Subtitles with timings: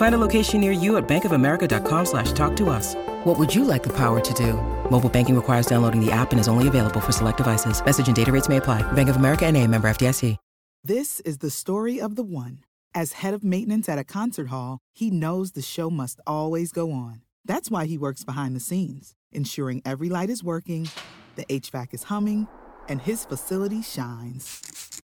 [0.00, 2.94] Find a location near you at bankofamerica.com slash talk to us.
[3.24, 4.54] What would you like the power to do?
[4.90, 7.84] Mobile banking requires downloading the app and is only available for select devices.
[7.84, 8.80] Message and data rates may apply.
[8.92, 10.38] Bank of America and a member FDIC.
[10.82, 12.60] This is the story of the one.
[12.94, 16.92] As head of maintenance at a concert hall, he knows the show must always go
[16.92, 17.20] on.
[17.44, 20.88] That's why he works behind the scenes, ensuring every light is working,
[21.36, 22.48] the HVAC is humming,
[22.88, 24.99] and his facility shines.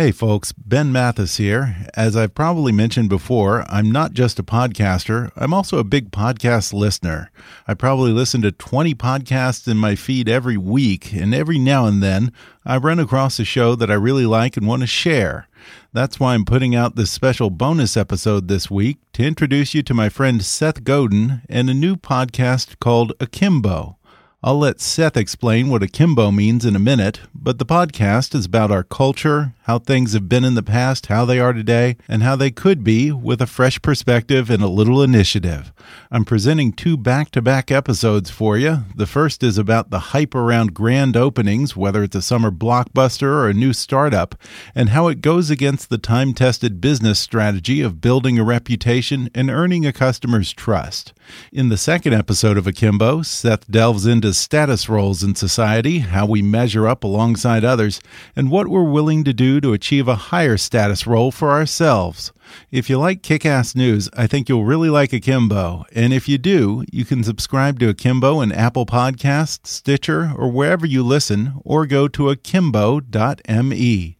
[0.00, 1.74] Hey folks, Ben Mathis here.
[1.94, 6.72] As I've probably mentioned before, I'm not just a podcaster, I'm also a big podcast
[6.72, 7.32] listener.
[7.66, 12.00] I probably listen to 20 podcasts in my feed every week, and every now and
[12.00, 12.32] then
[12.64, 15.48] I run across a show that I really like and want to share.
[15.92, 19.94] That's why I'm putting out this special bonus episode this week to introduce you to
[19.94, 23.96] my friend Seth Godin and a new podcast called Akimbo.
[24.44, 28.70] I'll let Seth explain what akimbo means in a minute, but the podcast is about
[28.70, 32.34] our culture, how things have been in the past, how they are today, and how
[32.34, 35.74] they could be with a fresh perspective and a little initiative.
[36.10, 38.84] I'm presenting two back to back episodes for you.
[38.96, 43.50] The first is about the hype around grand openings, whether it's a summer blockbuster or
[43.50, 44.34] a new startup,
[44.74, 49.50] and how it goes against the time tested business strategy of building a reputation and
[49.50, 51.12] earning a customer's trust.
[51.52, 56.40] In the second episode of Akimbo, Seth delves into status roles in society, how we
[56.40, 58.00] measure up alongside others,
[58.34, 62.32] and what we're willing to do to achieve a higher status role for ourselves.
[62.70, 65.84] If you like Kickass News, I think you'll really like Akimbo.
[65.94, 70.86] And if you do, you can subscribe to Akimbo in Apple Podcasts, Stitcher, or wherever
[70.86, 74.18] you listen, or go to akimbo.me.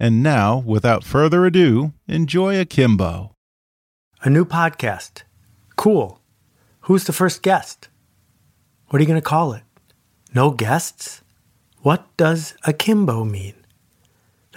[0.00, 3.34] And now, without further ado, enjoy Akimbo.
[4.22, 5.22] A new podcast.
[5.76, 6.20] Cool.
[6.82, 7.88] Who's the first guest?
[8.88, 9.62] What are you going to call it?
[10.34, 11.22] No guests?
[11.82, 13.54] What does akimbo mean?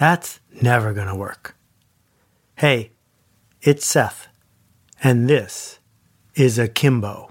[0.02, 1.54] That's never going to work.
[2.56, 2.90] Hey,
[3.60, 4.26] it's Seth,
[5.00, 5.78] and this
[6.34, 7.30] is Akimbo.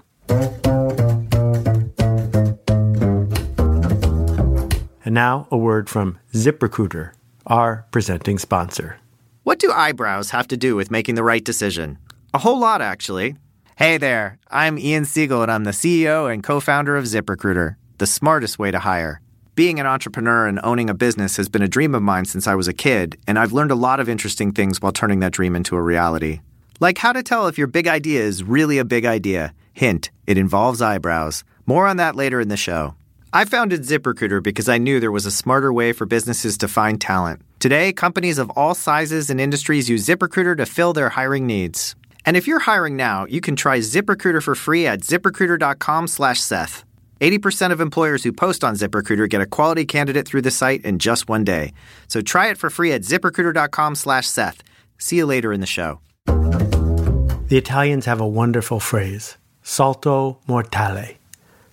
[5.04, 7.12] And now a word from ZipRecruiter,
[7.46, 8.96] our presenting sponsor.
[9.42, 11.98] What do eyebrows have to do with making the right decision?
[12.32, 13.36] A whole lot, actually.
[13.76, 18.06] Hey there, I'm Ian Siegel, and I'm the CEO and co founder of ZipRecruiter, the
[18.06, 19.20] smartest way to hire.
[19.54, 22.54] Being an entrepreneur and owning a business has been a dream of mine since I
[22.54, 25.54] was a kid, and I've learned a lot of interesting things while turning that dream
[25.54, 26.40] into a reality.
[26.80, 29.52] Like how to tell if your big idea is really a big idea.
[29.74, 31.44] Hint, it involves eyebrows.
[31.66, 32.94] More on that later in the show.
[33.34, 36.98] I founded ZipRecruiter because I knew there was a smarter way for businesses to find
[36.98, 37.42] talent.
[37.58, 41.94] Today, companies of all sizes and industries use ZipRecruiter to fill their hiring needs.
[42.24, 46.84] And if you're hiring now, you can try ZipRecruiter for free at ziprecruiter.com/seth.
[47.22, 50.98] 80% of employers who post on ZipRecruiter get a quality candidate through the site in
[50.98, 51.72] just one day.
[52.08, 54.62] So try it for free at ziprecruiter.com/seth.
[54.98, 56.00] See you later in the show.
[56.26, 61.16] The Italians have a wonderful phrase, salto mortale,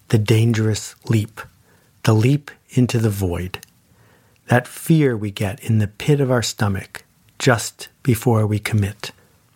[0.09, 1.41] the dangerous leap,
[2.03, 3.59] the leap into the void.
[4.49, 7.05] That fear we get in the pit of our stomach
[7.39, 9.11] just before we commit.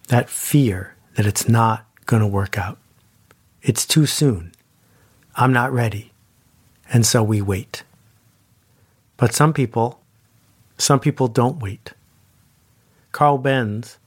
[0.07, 2.79] That fear that it's not going to work out.
[3.61, 4.52] It's too soon.
[5.35, 6.11] I'm not ready.
[6.91, 7.83] And so we wait.
[9.17, 9.99] But some people,
[10.77, 11.93] some people don't wait.
[13.11, 13.97] Carl Benz,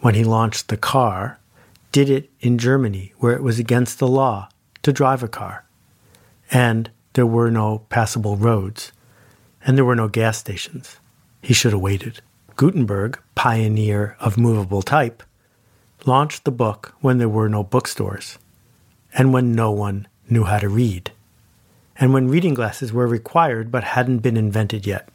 [0.00, 1.38] when he launched the car,
[1.92, 4.48] did it in Germany where it was against the law
[4.82, 5.64] to drive a car.
[6.50, 8.92] And there were no passable roads.
[9.64, 10.98] And there were no gas stations.
[11.42, 12.22] He should have waited.
[12.56, 15.22] Gutenberg, pioneer of movable type,
[16.06, 18.38] launched the book when there were no bookstores
[19.12, 21.12] and when no one knew how to read,
[21.96, 25.08] and when reading glasses were required but hadn't been invented yet.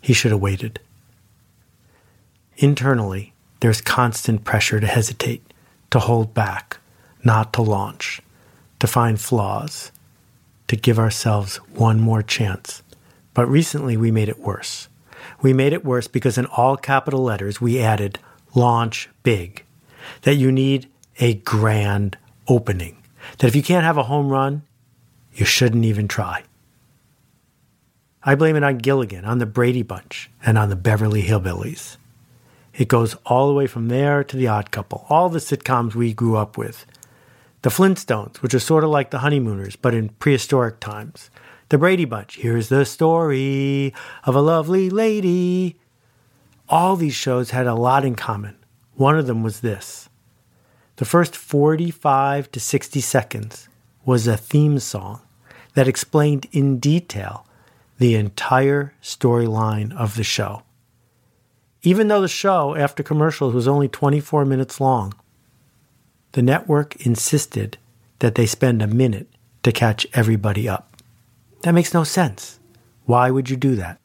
[0.00, 0.78] He should have waited.
[2.58, 5.42] Internally, there's constant pressure to hesitate,
[5.90, 6.78] to hold back,
[7.24, 8.20] not to launch,
[8.78, 9.90] to find flaws,
[10.68, 12.82] to give ourselves one more chance.
[13.34, 14.88] But recently we made it worse.
[15.42, 18.18] We made it worse because in all capital letters we added
[18.54, 19.64] launch big,
[20.22, 20.88] that you need
[21.18, 22.16] a grand
[22.48, 23.02] opening,
[23.38, 24.62] that if you can't have a home run,
[25.34, 26.42] you shouldn't even try.
[28.22, 31.96] I blame it on Gilligan, on the Brady Bunch, and on the Beverly Hillbillies.
[32.74, 36.12] It goes all the way from there to The Odd Couple, all the sitcoms we
[36.12, 36.86] grew up with.
[37.62, 41.30] The Flintstones, which are sort of like the Honeymooners, but in prehistoric times.
[41.68, 43.94] The Brady Bunch, here's the story
[44.24, 45.76] of a lovely lady.
[46.68, 48.56] All these shows had a lot in common.
[48.94, 50.08] One of them was this
[50.96, 53.68] the first 45 to 60 seconds
[54.04, 55.20] was a theme song
[55.74, 57.46] that explained in detail
[57.98, 60.62] the entire storyline of the show.
[61.82, 65.14] Even though the show, after commercials, was only 24 minutes long,
[66.32, 67.78] the network insisted
[68.18, 69.28] that they spend a minute
[69.62, 70.96] to catch everybody up.
[71.62, 72.58] That makes no sense.
[73.04, 74.00] Why would you do that?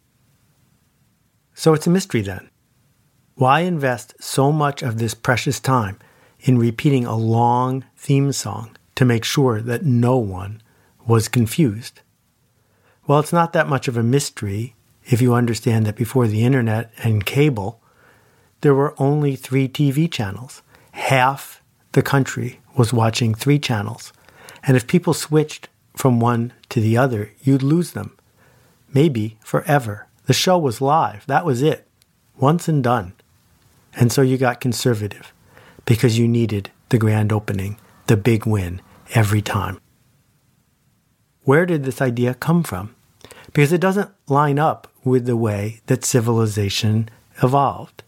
[1.53, 2.49] So it's a mystery then.
[3.35, 5.97] Why invest so much of this precious time
[6.41, 10.61] in repeating a long theme song to make sure that no one
[11.05, 12.01] was confused?
[13.07, 16.91] Well, it's not that much of a mystery if you understand that before the internet
[17.03, 17.81] and cable,
[18.61, 20.61] there were only three TV channels.
[20.91, 21.61] Half
[21.93, 24.13] the country was watching three channels.
[24.63, 28.15] And if people switched from one to the other, you'd lose them.
[28.93, 30.07] Maybe forever.
[30.25, 31.25] The show was live.
[31.25, 31.87] That was it.
[32.37, 33.13] Once and done.
[33.95, 35.33] And so you got conservative
[35.91, 37.77] because you needed the grand opening,
[38.07, 38.81] the big win
[39.13, 39.77] every time.
[41.43, 42.95] Where did this idea come from?
[43.51, 47.09] Because it doesn't line up with the way that civilization
[47.43, 48.03] evolved.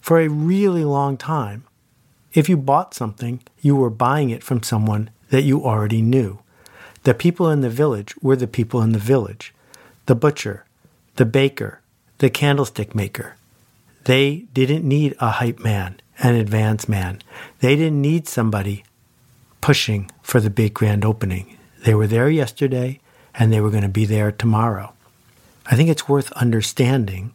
[0.00, 1.64] For a really long time,
[2.32, 6.38] if you bought something, you were buying it from someone that you already knew.
[7.02, 9.52] The people in the village were the people in the village
[10.06, 10.64] the butcher,
[11.16, 11.82] the baker,
[12.20, 13.36] the candlestick maker.
[14.04, 17.22] They didn't need a hype man, an advance man.
[17.60, 18.84] They didn't need somebody
[19.60, 21.58] pushing for the big grand opening.
[21.84, 23.00] They were there yesterday
[23.34, 24.92] and they were going to be there tomorrow.
[25.66, 27.34] I think it's worth understanding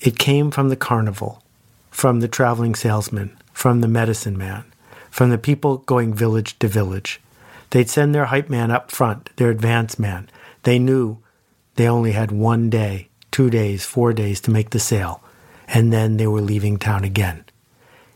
[0.00, 1.42] it came from the carnival,
[1.90, 4.64] from the traveling salesman, from the medicine man,
[5.10, 7.20] from the people going village to village.
[7.70, 10.28] They'd send their hype man up front, their advance man.
[10.62, 11.18] They knew
[11.74, 15.22] they only had one day, two days, four days to make the sale,
[15.68, 17.44] and then they were leaving town again.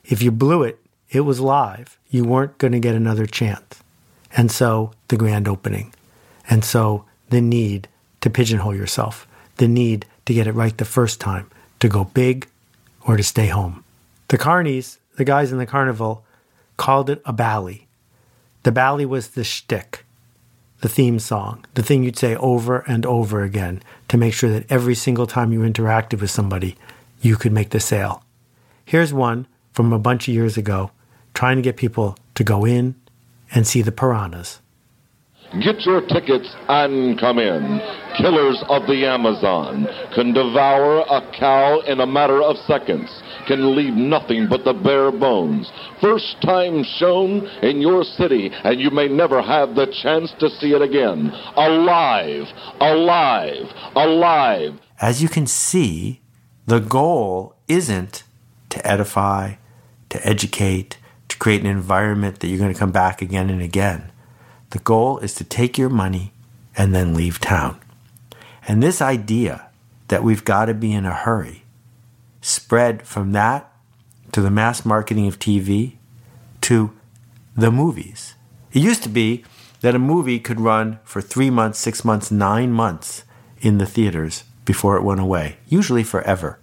[0.04, 0.78] If you blew it,
[1.10, 1.98] it was live.
[2.10, 3.82] You weren't going to get another chance.
[4.36, 5.94] And so the grand opening.
[6.48, 7.88] And so the need
[8.20, 12.48] to pigeonhole yourself, the need to get it right the first time, to go big
[13.06, 13.84] or to stay home.
[14.28, 16.24] The carnies, the guys in the carnival,
[16.76, 17.86] called it a bally.
[18.62, 20.04] The bally was the shtick,
[20.80, 24.70] the theme song, the thing you'd say over and over again to make sure that
[24.70, 26.76] every single time you interacted with somebody,
[27.20, 28.24] you could make the sale.
[28.84, 30.90] Here's one from a bunch of years ago
[31.34, 32.94] trying to get people to go in
[33.52, 34.60] and see the piranhas.
[35.62, 37.80] Get your tickets and come in.
[38.18, 43.08] Killers of the Amazon can devour a cow in a matter of seconds,
[43.46, 45.70] can leave nothing but the bare bones.
[46.00, 50.72] First time shown in your city, and you may never have the chance to see
[50.72, 51.30] it again.
[51.56, 52.46] Alive,
[52.80, 54.80] alive, alive.
[55.00, 56.20] As you can see,
[56.66, 58.24] the goal isn't
[58.70, 59.54] to edify,
[60.14, 60.96] to educate,
[61.28, 64.12] to create an environment that you're going to come back again and again.
[64.70, 66.32] The goal is to take your money
[66.76, 67.80] and then leave town.
[68.68, 69.70] And this idea
[70.08, 71.64] that we've got to be in a hurry
[72.40, 73.72] spread from that
[74.30, 75.94] to the mass marketing of TV
[76.60, 76.92] to
[77.56, 78.34] the movies.
[78.72, 79.44] It used to be
[79.80, 83.24] that a movie could run for three months, six months, nine months
[83.60, 86.60] in the theaters before it went away, usually forever.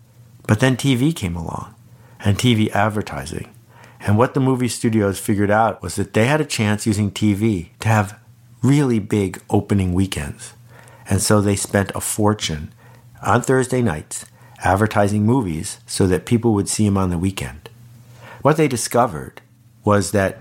[0.48, 1.75] But then TV came along
[2.24, 3.54] and TV advertising.
[4.00, 7.70] And what the movie studios figured out was that they had a chance using TV
[7.80, 8.20] to have
[8.63, 10.54] really big opening weekends.
[11.10, 12.74] And so they spent a fortune
[13.22, 14.25] on Thursday nights
[14.60, 17.70] advertising movies so that people would see them on the weekend.
[18.42, 19.42] What they discovered
[19.84, 20.40] was that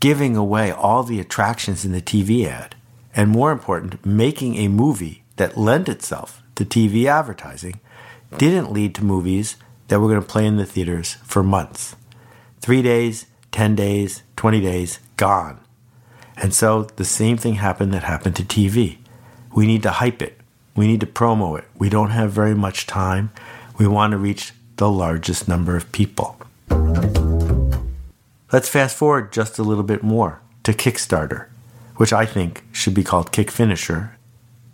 [0.00, 2.74] giving away all the attractions in the TV ad,
[3.14, 7.80] and more important, making a movie that lent itself to TV advertising,
[8.36, 9.56] didn't lead to movies
[9.94, 11.94] that were going to play in the theaters for months.
[12.58, 15.60] Three days, 10 days, 20 days, gone.
[16.36, 18.98] And so the same thing happened that happened to TV.
[19.54, 20.40] We need to hype it.
[20.74, 21.66] We need to promo it.
[21.78, 23.30] We don't have very much time.
[23.78, 26.38] We want to reach the largest number of people.
[28.50, 31.46] Let's fast forward just a little bit more to Kickstarter,
[31.98, 34.16] which I think should be called Kick Finisher.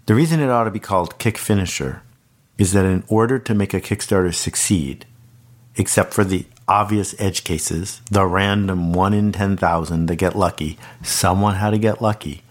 [0.06, 2.00] The reason it ought to be called Kick Finisher
[2.60, 5.06] is that in order to make a Kickstarter succeed,
[5.76, 11.56] except for the obvious edge cases, the random 1 in 10,000 that get lucky, someone
[11.56, 12.42] had to get lucky.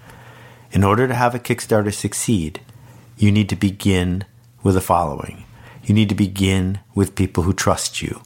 [0.72, 2.62] In order to have a Kickstarter succeed,
[3.18, 4.26] you need to begin
[4.62, 5.46] with the following.
[5.84, 8.22] You need to begin with people who trust you.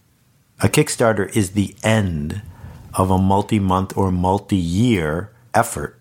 [0.62, 2.41] A Kickstarter is the end
[2.95, 6.00] of a multi month or multi year effort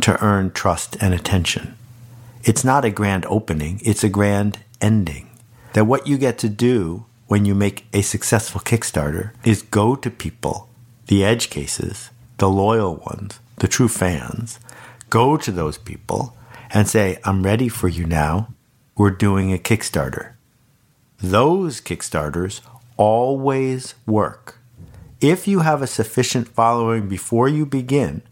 [0.00, 1.76] to earn trust and attention.
[2.44, 5.28] It's not a grand opening, it's a grand ending.
[5.74, 10.10] That what you get to do when you make a successful Kickstarter is go to
[10.10, 10.68] people,
[11.06, 14.58] the edge cases, the loyal ones, the true fans,
[15.10, 16.34] go to those people
[16.70, 18.54] and say, I'm ready for you now.
[18.96, 20.32] We're doing a Kickstarter.
[21.20, 22.62] Those Kickstarters
[22.96, 24.58] always work.
[25.20, 28.22] If you have a sufficient following before you begin,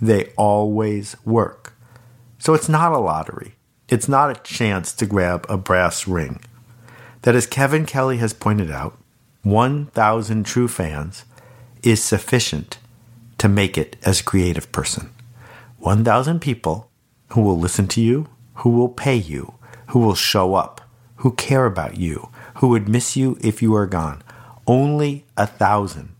[0.00, 1.72] they always work.
[2.38, 3.56] So it's not a lottery.
[3.88, 6.40] It's not a chance to grab a brass ring.
[7.24, 8.98] That, as Kevin Kelly has pointed out,
[9.44, 11.24] 1,000 true fans
[11.82, 12.78] is sufficient
[13.38, 15.10] to make it as a creative person.
[15.78, 16.90] 1,000 people
[17.28, 19.54] who will listen to you, who will pay you,
[19.88, 20.82] who will show up,
[21.16, 24.22] who care about you, who would miss you if you are gone.
[24.66, 26.14] Only a thousand.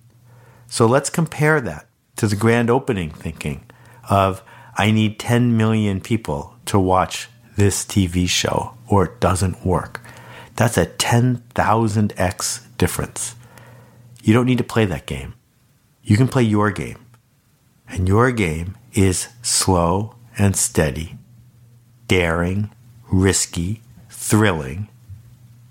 [0.67, 3.65] So let's compare that to the grand opening thinking
[4.09, 4.43] of
[4.77, 10.01] I need 10 million people to watch this TV show or it doesn't work.
[10.57, 13.35] That's a 10,000x difference.
[14.23, 15.35] You don't need to play that game.
[16.03, 17.05] You can play your game.
[17.89, 21.19] And your game is slow and steady,
[22.09, 22.71] daring,
[23.11, 24.89] risky, thrilling,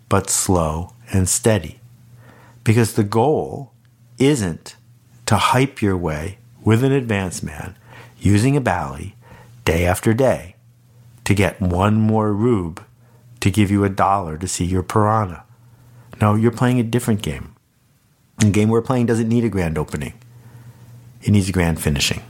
[0.10, 1.80] but slow and steady.
[2.63, 3.74] Because the goal
[4.20, 4.75] isn't
[5.25, 7.75] to hype your way with an advanced man
[8.20, 9.16] using a Bally
[9.66, 10.56] day after day
[11.24, 12.84] to get one more rube
[13.44, 15.44] to give you a dollar to see your piranha.
[16.22, 17.58] No, you're playing a different game.
[18.38, 20.14] The game we're playing doesn't need a grand opening.
[21.22, 22.22] It needs a grand finishing.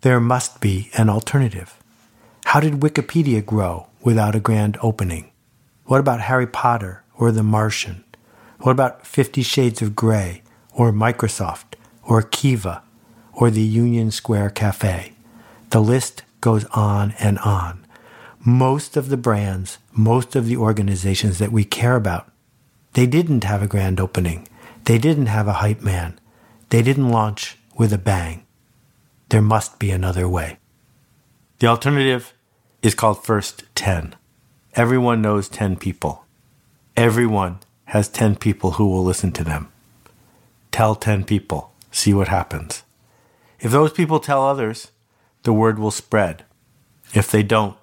[0.00, 1.78] There must be an alternative.
[2.46, 5.30] How did Wikipedia grow without a grand opening?
[5.84, 8.02] What about Harry Potter or The Martian?
[8.58, 10.42] What about Fifty Shades of Grey
[10.74, 12.82] or Microsoft or Kiva
[13.32, 15.12] or the Union Square Cafe?
[15.70, 17.81] The list goes on and on.
[18.44, 22.28] Most of the brands, most of the organizations that we care about,
[22.94, 24.48] they didn't have a grand opening.
[24.84, 26.18] They didn't have a hype man.
[26.70, 28.44] They didn't launch with a bang.
[29.28, 30.58] There must be another way.
[31.60, 32.34] The alternative
[32.82, 34.16] is called First 10.
[34.74, 36.24] Everyone knows 10 people.
[36.96, 39.68] Everyone has 10 people who will listen to them.
[40.72, 42.82] Tell 10 people, see what happens.
[43.60, 44.90] If those people tell others,
[45.44, 46.44] the word will spread.
[47.14, 47.76] If they don't,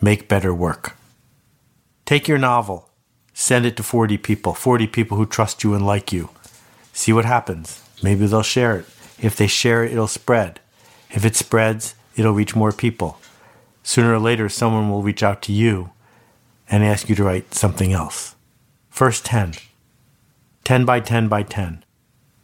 [0.00, 0.96] make better work.
[2.04, 2.90] Take your novel,
[3.32, 6.30] send it to 40 people, 40 people who trust you and like you.
[6.92, 7.82] See what happens.
[8.02, 8.86] Maybe they'll share it.
[9.18, 10.60] If they share it, it'll spread.
[11.10, 13.18] If it spreads, it'll reach more people.
[13.82, 15.90] Sooner or later, someone will reach out to you
[16.68, 18.34] and ask you to write something else.
[18.90, 19.54] First 10.
[20.64, 21.84] 10 by 10 by 10.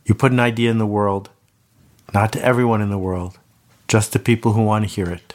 [0.05, 1.31] You put an idea in the world,
[2.13, 3.39] not to everyone in the world,
[3.89, 5.35] just to people who want to hear it.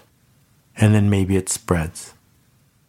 [0.77, 2.13] And then maybe it spreads.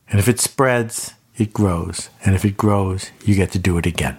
[0.09, 2.09] And if it spreads, it grows.
[2.25, 4.19] And if it grows, you get to do it again.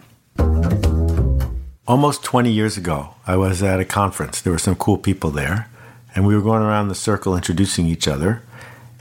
[1.87, 4.41] Almost 20 years ago, I was at a conference.
[4.41, 5.69] There were some cool people there,
[6.13, 8.43] and we were going around the circle introducing each other.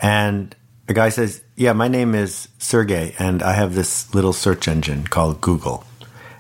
[0.01, 0.55] And
[0.89, 5.07] a guy says, Yeah, my name is Sergey, and I have this little search engine
[5.07, 5.85] called Google.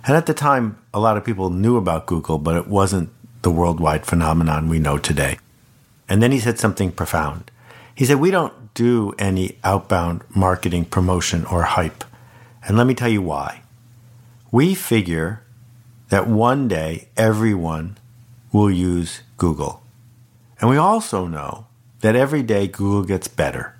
[0.06, 3.10] And at the time, a lot of people knew about Google, but it wasn't
[3.42, 5.38] the worldwide phenomenon we know today.
[6.08, 7.50] And then he said something profound.
[7.96, 12.04] He said, We don't do any outbound marketing promotion or hype.
[12.62, 13.62] And let me tell you why.
[14.52, 15.42] We figure
[16.10, 17.96] that one day everyone
[18.52, 19.82] will use Google.
[20.60, 21.66] And we also know
[22.00, 23.74] that every day Google gets better.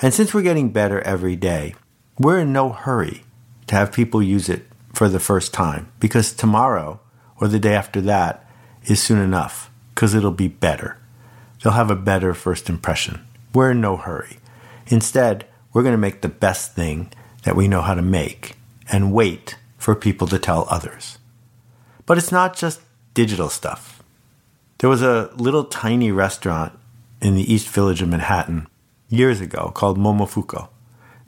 [0.00, 1.74] And since we're getting better every day,
[2.18, 3.24] we're in no hurry
[3.66, 7.00] to have people use it for the first time because tomorrow
[7.40, 8.46] or the day after that
[8.84, 10.98] is soon enough because it'll be better.
[11.62, 13.24] They'll have a better first impression.
[13.54, 14.38] We're in no hurry.
[14.86, 17.12] Instead, we're going to make the best thing
[17.44, 18.56] that we know how to make
[18.90, 21.18] and wait for people to tell others.
[22.06, 22.80] But it's not just
[23.14, 24.02] digital stuff.
[24.78, 26.78] There was a little tiny restaurant
[27.20, 28.66] in the East Village of Manhattan
[29.08, 30.68] years ago called Momofuku.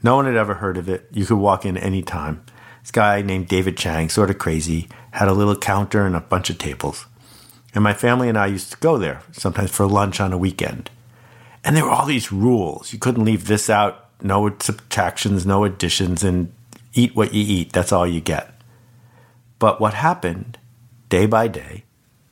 [0.02, 1.08] No one had ever heard of it.
[1.12, 2.44] You could walk in any time.
[2.82, 6.48] This guy named David Chang, sort of crazy, had a little counter and a bunch
[6.48, 7.06] of tables.
[7.74, 10.90] And my family and I used to go there, sometimes for lunch on a weekend.
[11.64, 12.92] And there were all these rules.
[12.92, 16.52] You couldn't leave this out, no subtractions, no additions, and
[16.94, 17.72] eat what you eat.
[17.72, 18.54] That's all you get.
[19.58, 20.58] But what happened
[21.10, 21.84] day by day,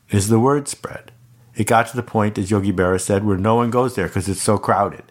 [0.08, 1.12] is the word spread.
[1.54, 4.28] It got to the point, as Yogi Berra said, where no one goes there because
[4.28, 5.02] it's so crowded.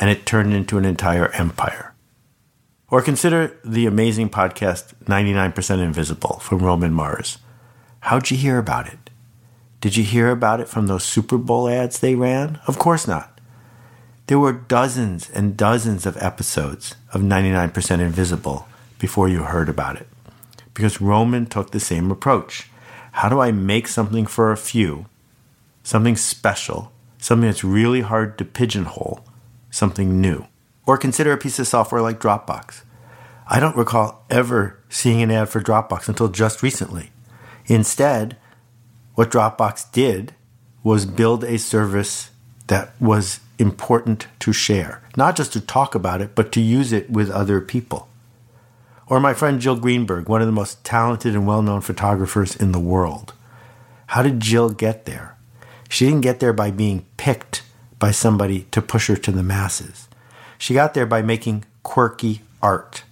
[0.00, 1.92] and it turned into an entire empire.
[2.88, 7.36] Or consider the amazing podcast 99% Invisible from Roman Mars.
[8.00, 9.09] How'd you hear about it?
[9.80, 12.60] Did you hear about it from those Super Bowl ads they ran?
[12.66, 13.40] Of course not.
[14.26, 18.68] There were dozens and dozens of episodes of 99% Invisible
[18.98, 20.06] before you heard about it.
[20.74, 22.70] Because Roman took the same approach.
[23.12, 25.06] How do I make something for a few,
[25.82, 29.24] something special, something that's really hard to pigeonhole,
[29.70, 30.46] something new?
[30.86, 32.82] Or consider a piece of software like Dropbox.
[33.48, 37.10] I don't recall ever seeing an ad for Dropbox until just recently.
[37.66, 38.36] Instead,
[39.20, 40.34] what Dropbox did
[40.82, 42.30] was build a service
[42.68, 47.10] that was important to share, not just to talk about it, but to use it
[47.10, 48.08] with other people.
[49.08, 52.72] Or my friend Jill Greenberg, one of the most talented and well known photographers in
[52.72, 53.34] the world.
[54.06, 55.36] How did Jill get there?
[55.90, 57.62] She didn't get there by being picked
[57.98, 60.08] by somebody to push her to the masses.
[60.56, 63.04] She got there by making quirky art,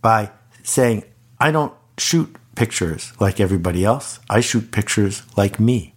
[0.00, 0.30] by
[0.62, 1.02] saying,
[1.40, 5.94] I don't shoot pictures like everybody else, I shoot pictures like me.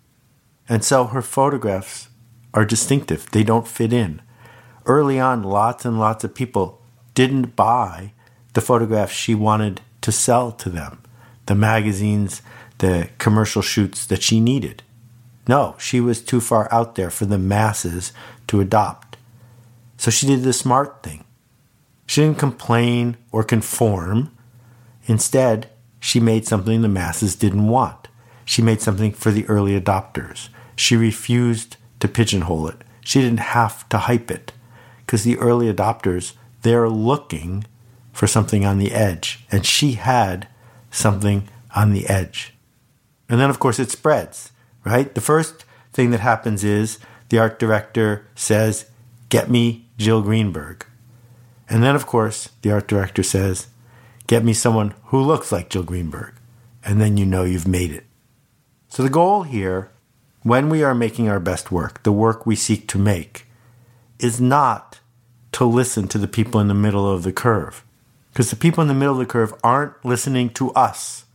[0.68, 2.10] And so her photographs
[2.54, 3.30] are distinctive.
[3.32, 4.22] They don't fit in.
[4.86, 6.82] Early on, lots and lots of people
[7.16, 8.14] didn't buy
[8.54, 11.02] the photographs she wanted to sell to them,
[11.46, 12.42] the magazines,
[12.80, 14.84] the commercial shoots that she needed.
[15.48, 18.14] No, she was too far out there for the masses
[18.48, 19.18] to adopt.
[19.98, 21.26] So she did the smart thing.
[22.06, 24.32] She didn't complain or conform.
[25.06, 28.08] Instead, she made something the masses didn't want.
[28.46, 30.50] She made something for the early adopters.
[30.76, 32.78] She refused to pigeonhole it.
[33.02, 34.54] She didn't have to hype it
[35.06, 37.66] because the early adopters, they're looking
[38.14, 39.46] for something on the edge.
[39.52, 40.48] And she had
[40.92, 42.54] something on the edge.
[43.28, 44.52] And then, of course, it spreads,
[44.84, 45.14] right?
[45.14, 46.98] The first thing that happens is
[47.30, 48.86] the art director says,
[49.30, 50.86] Get me Jill Greenberg.
[51.70, 53.68] And then, of course, the art director says,
[54.30, 56.36] Get me someone who looks like Jill Greenberg.
[56.86, 58.06] And then you know you've made it.
[58.88, 59.90] So the goal here
[60.44, 63.48] when we are making our best work, the work we seek to make,
[64.20, 65.00] is not
[65.54, 67.84] to listen to the people in the middle of the curve.
[68.32, 71.26] Because the people in the middle of the curve aren't listening to us.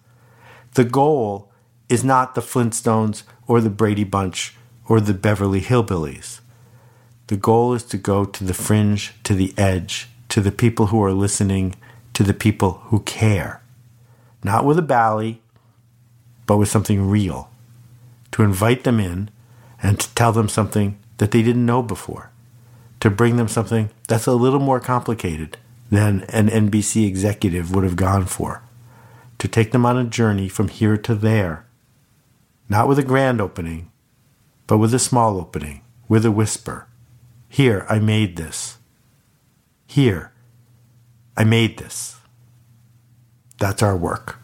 [0.74, 1.50] The goal
[1.88, 4.54] is not the Flintstones or the Brady Bunch
[4.88, 6.38] or the Beverly Hillbillies.
[7.26, 11.02] The goal is to go to the fringe, to the edge, to the people who
[11.02, 11.74] are listening,
[12.14, 13.62] to the people who care.
[14.42, 15.42] Not with a bally,
[16.46, 17.50] but with something real
[18.34, 19.30] to invite them in
[19.80, 22.32] and to tell them something that they didn't know before,
[22.98, 25.56] to bring them something that's a little more complicated
[25.88, 28.62] than an NBC executive would have gone for,
[29.38, 31.64] to take them on a journey from here to there,
[32.68, 33.92] not with a grand opening,
[34.66, 36.88] but with a small opening, with a whisper.
[37.48, 38.78] Here, I made this.
[39.86, 40.32] Here,
[41.36, 42.16] I made this.
[43.58, 44.38] That's our work.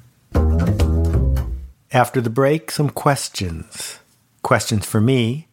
[1.92, 4.00] After the break, some questions.
[4.42, 5.48] Questions for me,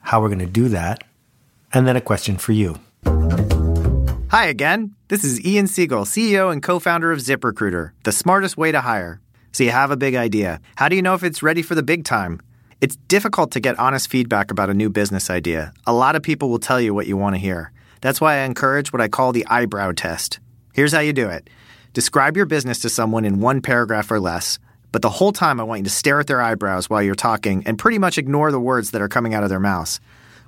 [0.00, 1.04] how we're going to do that,
[1.72, 2.78] and then a question for you.
[4.30, 4.94] Hi again.
[5.08, 9.20] This is Ian Siegel, CEO and co founder of ZipRecruiter, the smartest way to hire.
[9.52, 10.60] So you have a big idea.
[10.76, 12.40] How do you know if it's ready for the big time?
[12.80, 15.74] It's difficult to get honest feedback about a new business idea.
[15.86, 17.72] A lot of people will tell you what you want to hear.
[18.00, 20.40] That's why I encourage what I call the eyebrow test.
[20.72, 21.48] Here's how you do it
[21.92, 24.58] describe your business to someone in one paragraph or less
[24.92, 27.62] but the whole time I want you to stare at their eyebrows while you're talking
[27.66, 30.00] and pretty much ignore the words that are coming out of their mouths.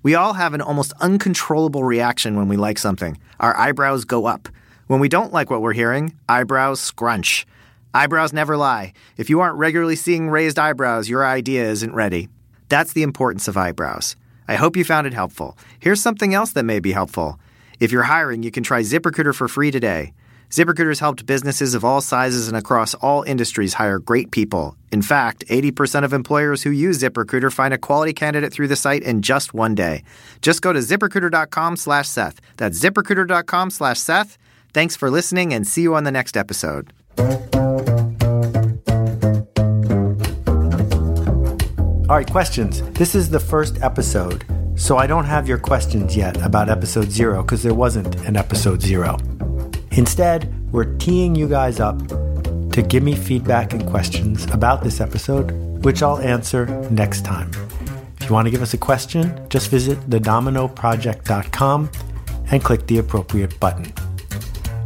[0.02, 3.18] We all have an almost uncontrollable reaction when we like something.
[3.40, 4.50] Our eyebrows go up.
[4.86, 7.46] When we don't like what we're hearing, eyebrows scrunch.
[7.94, 8.92] Eyebrows never lie.
[9.16, 12.28] If you aren't regularly seeing raised eyebrows, your idea isn't ready.
[12.68, 14.14] That's the importance of eyebrows.
[14.46, 15.56] I hope you found it helpful.
[15.78, 17.40] Here's something else that may be helpful.
[17.80, 20.12] If you're hiring, you can try ZipRecruiter for free today.
[20.50, 24.76] ZipRecruiter's helped businesses of all sizes and across all industries hire great people.
[24.92, 29.02] In fact, 80% of employers who use ZipRecruiter find a quality candidate through the site
[29.02, 30.04] in just one day.
[30.42, 32.40] Just go to ziprecruiter.com slash Seth.
[32.56, 34.38] That's ziprecruiter.com slash Seth.
[34.72, 36.92] Thanks for listening and see you on the next episode.
[42.06, 42.82] All right, questions.
[42.92, 44.44] This is the first episode,
[44.76, 48.80] so I don't have your questions yet about episode zero because there wasn't an episode
[48.82, 49.18] zero.
[49.92, 51.98] Instead, we're teeing you guys up
[52.72, 55.52] to give me feedback and questions about this episode,
[55.84, 57.50] which I'll answer next time.
[58.20, 61.90] If you want to give us a question, just visit thedominoproject.com
[62.50, 63.92] and click the appropriate button.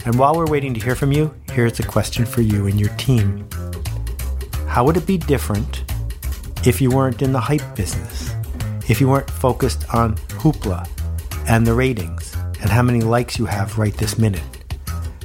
[0.05, 2.95] And while we're waiting to hear from you, here's a question for you and your
[2.97, 3.49] team.
[4.67, 5.85] How would it be different
[6.67, 8.38] if you weren't in the hype business?
[8.89, 10.89] If you weren't focused on hoopla
[11.47, 12.39] and the ratings?
[12.61, 14.43] and how many likes you have right this minute.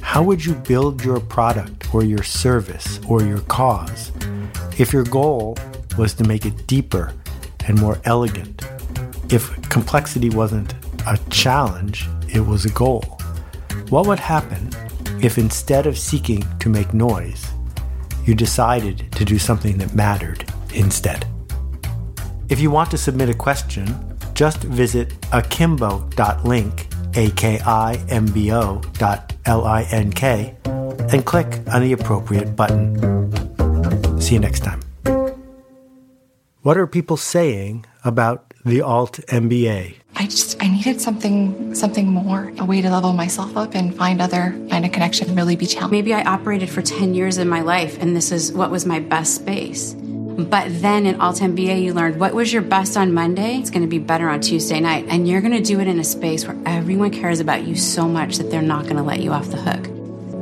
[0.00, 4.12] How would you build your product or your service or your cause
[4.78, 5.56] if your goal
[5.98, 7.12] was to make it deeper
[7.66, 8.62] and more elegant?
[9.30, 10.74] If complexity wasn't
[11.06, 13.02] a challenge, it was a goal.
[13.88, 14.70] What would happen
[15.20, 17.46] if instead of seeking to make noise,
[18.24, 21.26] you decided to do something that mattered instead?
[22.48, 23.86] If you want to submit a question,
[24.34, 34.20] just visit akimbo.link, A-K-I-M-B-O dot L-I-N-K, and click on the appropriate button.
[34.20, 34.80] See you next time.
[36.62, 39.96] What are people saying about the alt MBA?
[40.16, 44.22] I just I needed something something more, a way to level myself up and find
[44.22, 45.92] other find a connection, really be challenged.
[45.92, 49.00] Maybe I operated for 10 years in my life and this is what was my
[49.00, 49.94] best space.
[50.36, 53.82] But then in Alt MBA, you learned what was your best on Monday, it's going
[53.82, 55.06] to be better on Tuesday night.
[55.08, 58.08] And you're going to do it in a space where everyone cares about you so
[58.08, 59.88] much that they're not going to let you off the hook.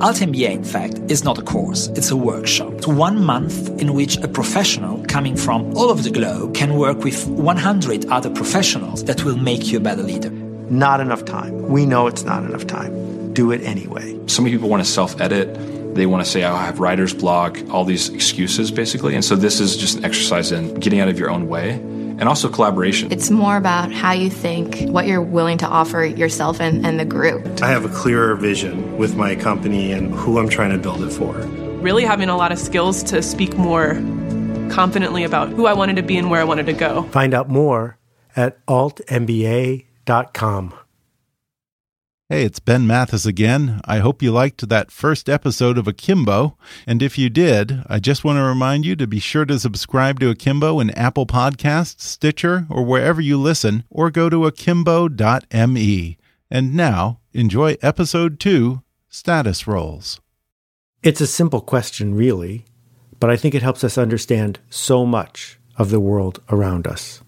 [0.02, 2.72] Alt MBA, in fact, is not a course, it's a workshop.
[2.72, 7.04] It's one month in which a professional coming from all over the globe can work
[7.04, 10.30] with 100 other professionals that will make you a better leader.
[10.70, 11.68] Not enough time.
[11.68, 13.34] We know it's not enough time.
[13.34, 14.18] Do it anyway.
[14.26, 15.54] So many people want to self edit.
[15.94, 19.14] They want to say, oh, I have writer's block, all these excuses, basically.
[19.14, 21.72] And so this is just an exercise in getting out of your own way
[22.22, 23.10] and also collaboration.
[23.12, 27.04] It's more about how you think, what you're willing to offer yourself and, and the
[27.04, 27.62] group.
[27.62, 31.10] I have a clearer vision with my company and who I'm trying to build it
[31.10, 31.32] for.
[31.82, 33.94] Really having a lot of skills to speak more
[34.70, 37.02] confidently about who I wanted to be and where I wanted to go.
[37.04, 37.98] Find out more
[38.36, 39.84] at altmba.com.
[42.32, 43.82] Hey, it's Ben Mathis again.
[43.84, 46.56] I hope you liked that first episode of Akimbo.
[46.86, 50.18] And if you did, I just want to remind you to be sure to subscribe
[50.20, 56.16] to Akimbo in Apple Podcasts, Stitcher, or wherever you listen, or go to akimbo.me.
[56.50, 60.18] And now, enjoy episode two Status Roles.
[61.02, 62.64] It's a simple question, really,
[63.20, 67.20] but I think it helps us understand so much of the world around us.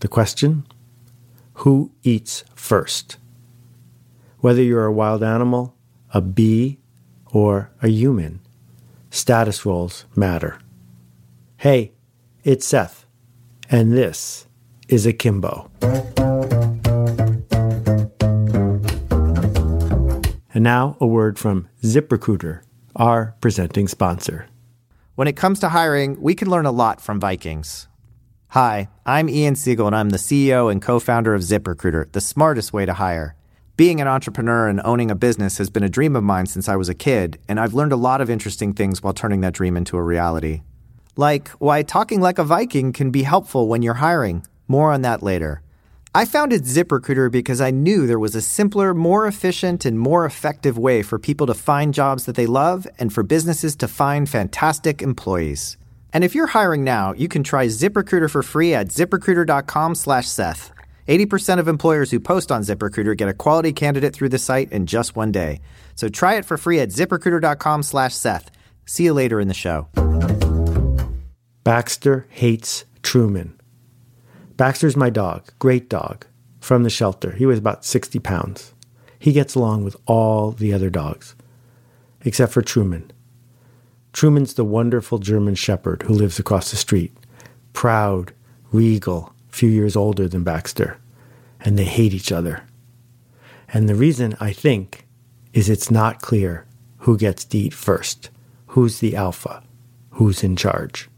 [0.00, 0.66] The question
[1.58, 3.18] Who eats first?
[4.44, 5.74] Whether you're a wild animal,
[6.12, 6.78] a bee,
[7.32, 8.40] or a human,
[9.08, 10.58] status roles matter.
[11.56, 11.92] Hey,
[12.42, 13.06] it's Seth,
[13.70, 14.46] and this
[14.86, 15.70] is Akimbo.
[20.52, 24.48] And now a word from ZipRecruiter, our presenting sponsor.
[25.14, 27.88] When it comes to hiring, we can learn a lot from Vikings.
[28.48, 32.74] Hi, I'm Ian Siegel, and I'm the CEO and co founder of ZipRecruiter, the smartest
[32.74, 33.36] way to hire.
[33.76, 36.76] Being an entrepreneur and owning a business has been a dream of mine since I
[36.76, 39.76] was a kid, and I've learned a lot of interesting things while turning that dream
[39.76, 40.62] into a reality.
[41.16, 44.46] Like why talking like a Viking can be helpful when you're hiring.
[44.68, 45.60] More on that later.
[46.14, 50.78] I founded ZipRecruiter because I knew there was a simpler, more efficient, and more effective
[50.78, 55.02] way for people to find jobs that they love and for businesses to find fantastic
[55.02, 55.78] employees.
[56.12, 60.73] And if you're hiring now, you can try ZipRecruiter for free at ziprecruiter.com/seth.
[61.06, 64.86] 80% of employers who post on ZipRecruiter get a quality candidate through the site in
[64.86, 65.60] just one day.
[65.96, 68.50] So try it for free at ziprecruiter.com slash Seth.
[68.86, 69.88] See you later in the show.
[71.64, 73.58] Baxter hates Truman.
[74.56, 76.26] Baxter's my dog, great dog,
[76.60, 77.32] from the shelter.
[77.32, 78.72] He weighs about 60 pounds.
[79.18, 81.34] He gets along with all the other dogs,
[82.24, 83.10] except for Truman.
[84.12, 87.16] Truman's the wonderful German shepherd who lives across the street.
[87.72, 88.32] Proud,
[88.70, 90.98] regal, few years older than Baxter,
[91.60, 92.64] and they hate each other.
[93.72, 95.06] And the reason, I think,
[95.52, 96.66] is it's not clear
[96.98, 98.30] who gets to eat first,
[98.68, 99.62] who's the alpha,
[100.10, 101.08] who's in charge.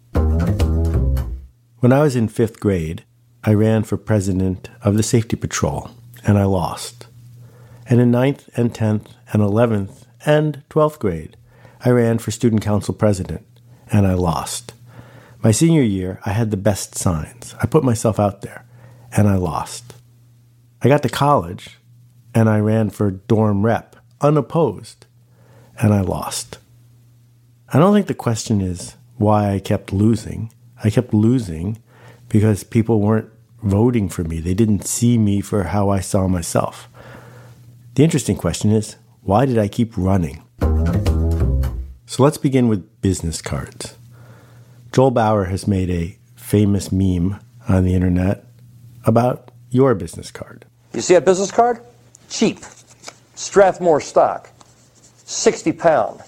[1.78, 3.04] When I was in fifth grade,
[3.42, 5.90] I ran for president of the safety patrol,
[6.24, 7.06] and I lost.
[7.88, 11.36] And in ninth and tenth and eleventh and twelfth grade,
[11.84, 13.46] I ran for student council president,
[13.90, 14.74] and I lost.
[15.42, 17.54] My senior year, I had the best signs.
[17.60, 18.64] I put myself out there,
[19.12, 19.94] and I lost.
[20.82, 21.78] I got to college,
[22.34, 25.06] and I ran for dorm rep, unopposed,
[25.80, 26.58] and I lost.
[27.68, 30.52] I don't think the question is why I kept losing.
[30.82, 31.82] I kept losing
[32.28, 33.30] because people weren't
[33.62, 34.40] voting for me.
[34.40, 36.88] They didn't see me for how I saw myself.
[37.94, 40.42] The interesting question is why did I keep running?
[42.06, 43.95] So let's begin with business cards.
[44.92, 48.44] Joel Bauer has made a famous meme on the internet
[49.04, 50.64] about your business card.
[50.94, 51.80] You see that business card?
[52.30, 52.60] Cheap.
[53.34, 54.50] Strathmore stock.
[55.24, 56.22] 60 pound.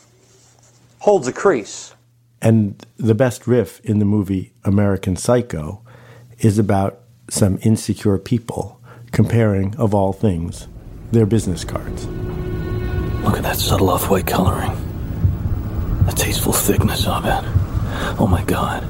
[0.99, 1.95] Holds a crease.
[2.41, 5.83] And the best riff in the movie American Psycho
[6.39, 8.81] is about some insecure people
[9.13, 10.69] comparing, of all things,
[11.13, 12.07] their business cards.
[13.25, 14.73] Look at that subtle off white coloring.
[16.07, 17.68] The tasteful thickness of it.
[18.19, 18.85] Oh my god.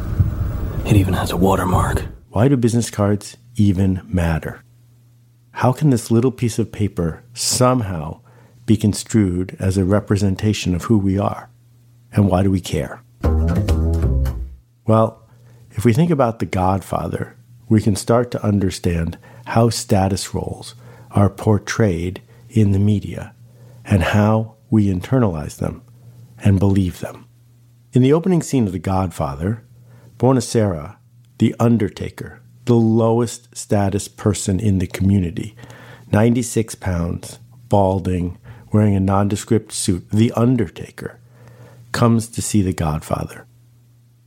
[0.86, 2.04] It even has a watermark.
[2.30, 4.62] Why do business cards even matter?
[5.52, 8.20] How can this little piece of paper somehow
[8.64, 11.50] be construed as a representation of who we are?
[12.12, 13.02] And why do we care?
[14.86, 15.22] Well,
[15.72, 17.36] if we think about The Godfather,
[17.68, 20.74] we can start to understand how status roles
[21.10, 23.34] are portrayed in the media
[23.84, 25.82] and how we internalize them
[26.42, 27.27] and believe them.
[27.98, 29.64] In the opening scene of The Godfather,
[30.18, 30.98] Bonasera,
[31.38, 35.56] the undertaker, the lowest status person in the community,
[36.12, 38.38] 96 pounds, balding,
[38.72, 41.18] wearing a nondescript suit, the undertaker,
[41.90, 43.48] comes to see the Godfather.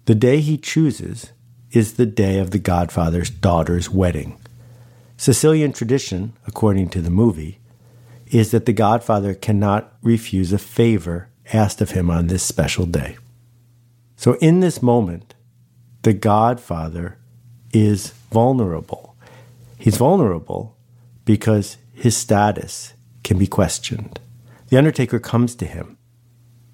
[0.03, 1.31] The day he chooses
[1.71, 4.37] is the day of the Godfather's daughter's wedding.
[5.15, 7.61] Sicilian tradition, according to the movie,
[8.27, 13.15] is that the Godfather cannot refuse a favor asked of him on this special day.
[14.21, 15.33] So, in this moment,
[16.03, 17.17] the Godfather
[17.73, 19.15] is vulnerable.
[19.79, 20.77] He's vulnerable
[21.25, 24.19] because his status can be questioned.
[24.67, 25.97] The Undertaker comes to him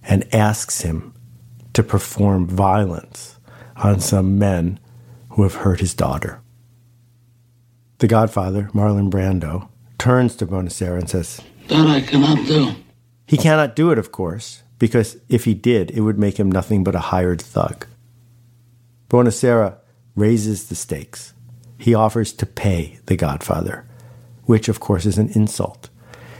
[0.03, 1.13] and asks him
[1.71, 3.37] to perform violence
[3.77, 4.77] on some men
[5.29, 6.41] who have hurt his daughter.
[7.99, 12.73] The Godfather, Marlon Brando, turns to Bonasera and says, That I cannot do.
[13.25, 16.83] He cannot do it, of course, because if he did, it would make him nothing
[16.83, 17.87] but a hired thug.
[19.09, 19.77] Bonasera
[20.15, 21.33] raises the stakes.
[21.77, 23.87] He offers to pay the Godfather,
[24.43, 25.89] which, of course, is an insult.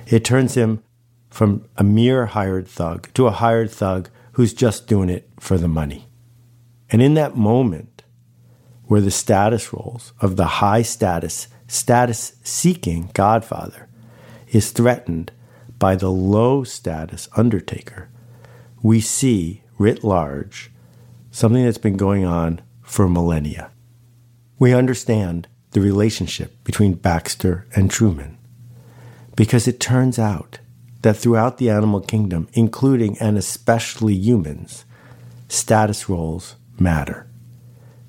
[0.07, 0.83] It turns him
[1.29, 5.67] from a mere hired thug to a hired thug who's just doing it for the
[5.67, 6.07] money.
[6.89, 8.03] And in that moment,
[8.85, 13.89] where the status roles of the high status, status seeking Godfather
[14.47, 15.31] is threatened
[15.77, 18.09] by the low status Undertaker,
[18.81, 20.71] we see writ large
[21.31, 23.71] something that's been going on for millennia.
[24.59, 28.37] We understand the relationship between Baxter and Truman
[29.35, 30.59] because it turns out
[31.03, 34.85] that throughout the animal kingdom, including and especially humans,
[35.47, 37.27] status roles matter.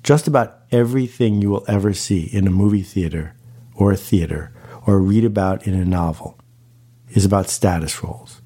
[0.03, 3.35] Just about everything you will ever see in a movie theater
[3.75, 4.51] or a theater
[4.87, 6.39] or read about in a novel
[7.09, 8.38] is about status roles.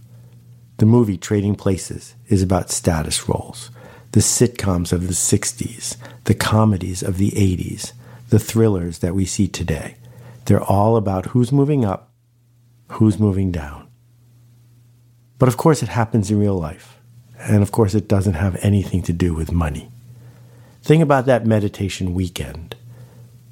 [0.84, 3.72] The movie Trading Places is about status roles.
[4.12, 7.94] The sitcoms of the 60s, the comedies of the 80s,
[8.28, 9.96] the thrillers that we see today,
[10.44, 12.12] they're all about who's moving up,
[12.90, 13.88] who's moving down.
[15.40, 17.00] But of course, it happens in real life.
[17.40, 19.90] And of course, it doesn't have anything to do with money.
[20.82, 22.76] Think about that meditation weekend.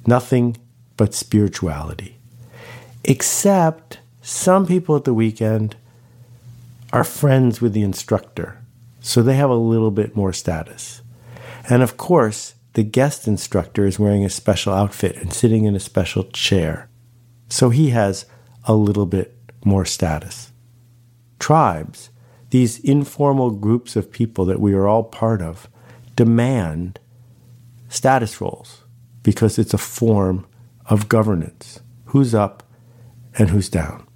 [0.06, 0.58] Nothing
[0.98, 2.18] but spirituality.
[3.04, 5.76] Except some people at the weekend
[6.92, 8.62] are friends with the instructor,
[9.00, 11.02] so they have a little bit more status.
[11.68, 15.80] And of course, the guest instructor is wearing a special outfit and sitting in a
[15.80, 16.88] special chair,
[17.48, 18.26] so he has
[18.64, 20.52] a little bit more status.
[21.38, 22.10] Tribes,
[22.50, 25.68] these informal groups of people that we are all part of,
[26.14, 26.98] demand
[27.88, 28.84] status roles
[29.22, 30.46] because it's a form
[30.86, 32.62] of governance who's up
[33.38, 34.06] and who's down.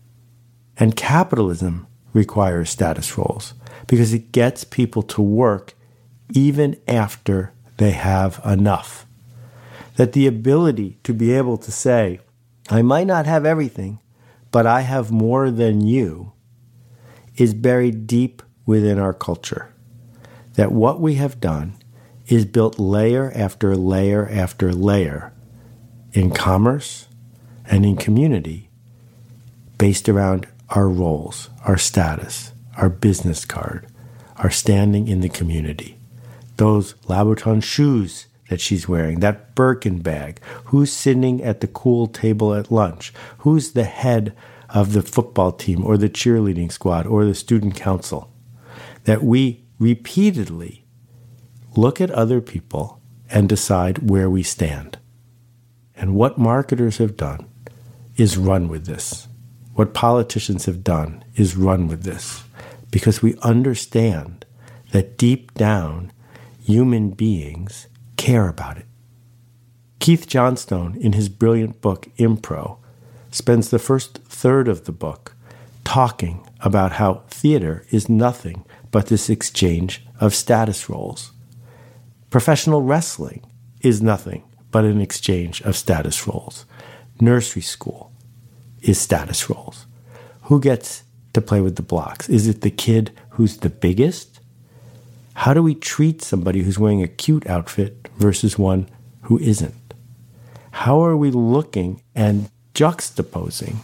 [0.79, 1.87] And capitalism
[2.17, 3.53] requires status roles
[3.87, 5.75] because it gets people to work
[6.33, 9.07] even after they have enough.
[9.97, 12.21] That the ability to be able to say,
[12.71, 14.01] I might not have everything,
[14.51, 16.33] but I have more than you,
[17.37, 19.73] is buried deep within our culture.
[20.55, 21.77] That what we have done
[22.29, 25.33] is built layer after layer after layer
[26.13, 27.09] in commerce
[27.67, 28.71] and in community
[29.79, 33.87] based around our roles, our status, our business card,
[34.37, 35.99] our standing in the community.
[36.57, 42.55] Those Louboutin shoes that she's wearing, that Birkin bag, who's sitting at the cool table
[42.55, 44.35] at lunch, who's the head
[44.69, 48.33] of the football team or the cheerleading squad or the student council.
[49.05, 50.85] That we repeatedly
[51.77, 53.01] look at other people
[53.31, 54.99] and decide where we stand.
[55.95, 57.47] And what marketers have done
[58.17, 59.26] is run with this.
[59.77, 62.45] What politicians have done is run with this
[62.91, 64.47] because we understand
[64.93, 66.13] that deep down,
[66.65, 67.87] human beings
[68.17, 68.87] care about it.
[69.99, 72.79] Keith Johnstone, in his brilliant book, Impro,
[73.31, 75.37] spends the first third of the book
[75.85, 81.33] talking about how theater is nothing but this exchange of status roles.
[82.31, 83.45] Professional wrestling
[83.83, 86.65] is nothing but an exchange of status roles.
[87.21, 88.06] Nursery school
[88.83, 89.87] is status roles.
[90.43, 92.29] Who gets to play with the blocks?
[92.29, 94.41] Is it the kid who's the biggest?
[95.35, 98.89] How do we treat somebody who's wearing a cute outfit versus one
[99.23, 99.95] who isn't?
[100.71, 103.77] How are we looking and juxtaposing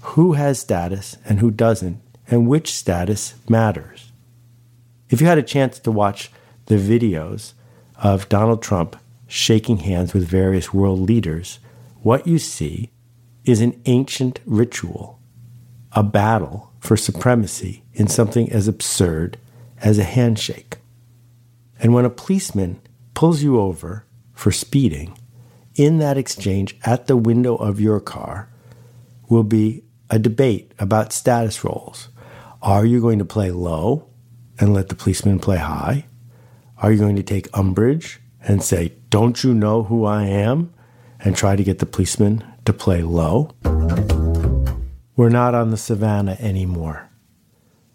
[0.00, 4.12] who has status and who doesn't, and which status matters?
[5.08, 6.30] If you had a chance to watch
[6.66, 7.52] the videos
[7.96, 11.58] of Donald Trump shaking hands with various world leaders,
[12.02, 12.90] what you see
[13.46, 15.18] is an ancient ritual,
[15.92, 19.38] a battle for supremacy in something as absurd
[19.80, 20.76] as a handshake.
[21.78, 22.80] And when a policeman
[23.14, 24.04] pulls you over
[24.34, 25.16] for speeding,
[25.74, 28.48] in that exchange at the window of your car
[29.28, 32.08] will be a debate about status roles.
[32.62, 34.08] Are you going to play low
[34.58, 36.06] and let the policeman play high?
[36.78, 40.72] Are you going to take umbrage and say, Don't you know who I am?
[41.20, 43.50] and try to get the policeman to play low?
[45.16, 47.08] We're not on the savannah anymore.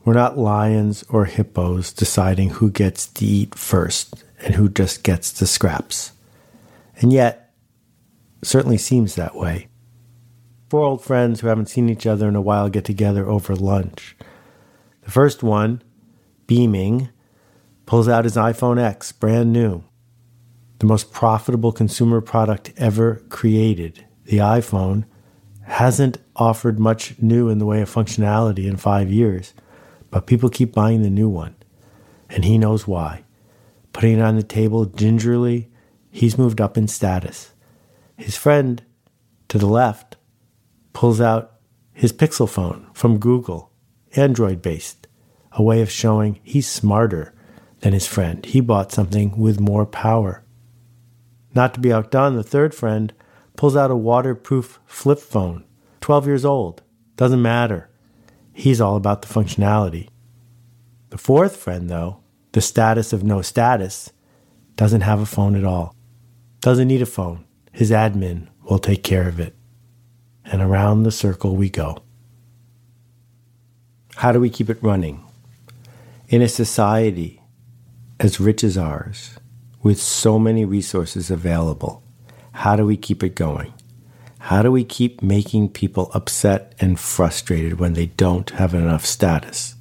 [0.04, 5.32] We're not lions or hippos deciding who gets to eat first and who just gets
[5.32, 6.14] the scraps.
[6.96, 7.54] And yet,
[8.44, 9.68] certainly seems that way.
[10.70, 14.16] Four old friends who haven't seen each other in a while get together over lunch.
[15.04, 15.84] The first one,
[16.48, 17.10] beaming,
[17.86, 19.84] pulls out his iPhone X, brand new.
[20.80, 24.06] The most profitable consumer product ever created.
[24.26, 25.06] The iPhone
[25.64, 29.54] hasn't offered much new in the way of functionality in five years,
[30.10, 31.56] but people keep buying the new one.
[32.30, 33.24] And he knows why.
[33.94, 35.70] Putting it on the table gingerly,
[36.10, 37.52] he's moved up in status.
[38.18, 38.84] His friend
[39.50, 40.18] to the left
[40.94, 41.54] pulls out
[41.94, 43.72] his Pixel phone from Google,
[44.16, 45.08] Android based,
[45.54, 47.34] a way of showing he's smarter
[47.82, 48.46] than his friend.
[48.46, 50.44] He bought something with more power.
[51.54, 53.14] Not to be outdone, the third friend
[53.62, 55.64] pulls out a waterproof flip phone,
[56.00, 56.82] 12 years old.
[57.16, 57.92] Doesn't matter.
[58.52, 60.10] He's all about the functionality.
[61.12, 62.22] The fourth friend, though,
[62.54, 64.12] the status of no status,
[64.78, 65.96] doesn't have a phone at all.
[66.60, 67.46] Doesn't need a phone.
[67.72, 69.56] His admin will take care of it.
[70.44, 72.02] And around the circle we go.
[74.16, 75.24] How do we keep it running?
[76.30, 77.44] In a society
[78.20, 79.38] as rich as ours,
[79.84, 82.02] with so many resources available,
[82.52, 83.74] how do we keep it going?
[84.40, 89.76] How do we keep making people upset and frustrated when they don't have enough status?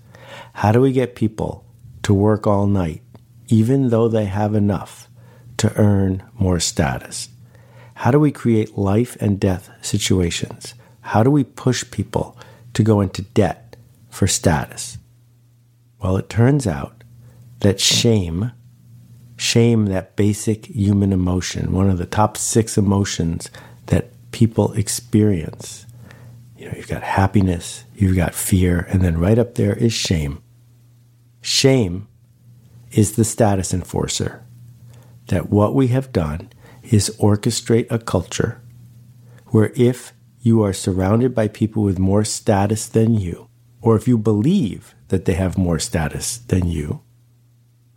[0.55, 1.65] How do we get people
[2.03, 3.03] to work all night,
[3.49, 5.09] even though they have enough,
[5.57, 7.31] to earn more status?
[7.95, 10.75] How do we create life and death situations?
[11.01, 12.39] How do we push people
[12.75, 13.77] to go into debt
[14.09, 14.99] for status?
[16.03, 17.05] Well, it turns out
[17.61, 18.53] that shame,
[19.41, 23.51] shame, that basic human emotion, one of the top six emotions
[23.87, 25.87] that people experience.
[26.59, 30.43] You know, you've got happiness, you've got fear, and then right up there is shame.
[31.41, 32.07] Shame
[32.93, 34.45] is the status enforcer.
[35.29, 36.51] That what we have done
[36.83, 38.61] is orchestrate a culture
[39.47, 43.49] where if you are surrounded by people with more status than you,
[43.81, 47.01] or if you believe that they have more status than you,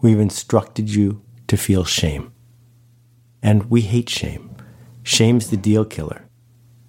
[0.03, 1.21] We've instructed you
[1.53, 2.33] to feel shame.
[3.43, 4.55] And we hate shame.
[5.03, 6.25] Shame's the deal killer.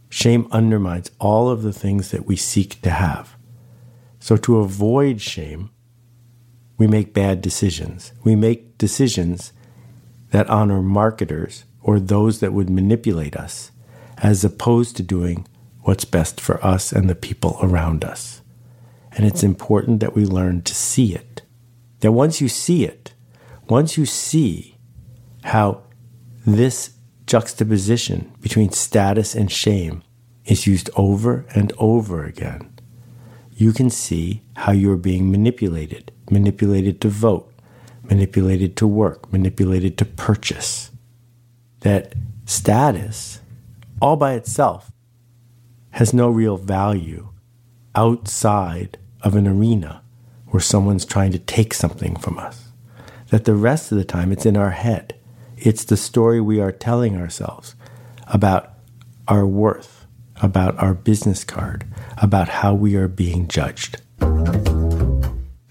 [0.08, 3.36] Shame undermines all of the things that we seek to have.
[4.20, 5.70] So, to avoid shame,
[6.78, 8.12] we make bad decisions.
[8.22, 9.52] We make decisions
[10.30, 13.70] that honor marketers or those that would manipulate us,
[14.16, 15.46] as opposed to doing
[15.82, 18.40] what's best for us and the people around us.
[19.12, 21.42] And it's important that we learn to see it.
[22.00, 23.13] That once you see it,
[23.68, 24.76] once you see
[25.44, 25.82] how
[26.46, 26.94] this
[27.26, 30.02] juxtaposition between status and shame
[30.44, 32.70] is used over and over again,
[33.52, 37.52] you can see how you're being manipulated manipulated to vote,
[38.02, 40.90] manipulated to work, manipulated to purchase.
[41.80, 42.14] That
[42.46, 43.40] status,
[44.00, 44.90] all by itself,
[45.90, 47.28] has no real value
[47.94, 50.02] outside of an arena
[50.46, 52.63] where someone's trying to take something from us
[53.28, 55.14] that the rest of the time it's in our head.
[55.56, 57.74] It's the story we are telling ourselves
[58.26, 58.74] about
[59.28, 60.06] our worth,
[60.42, 61.86] about our business card,
[62.18, 64.00] about how we are being judged.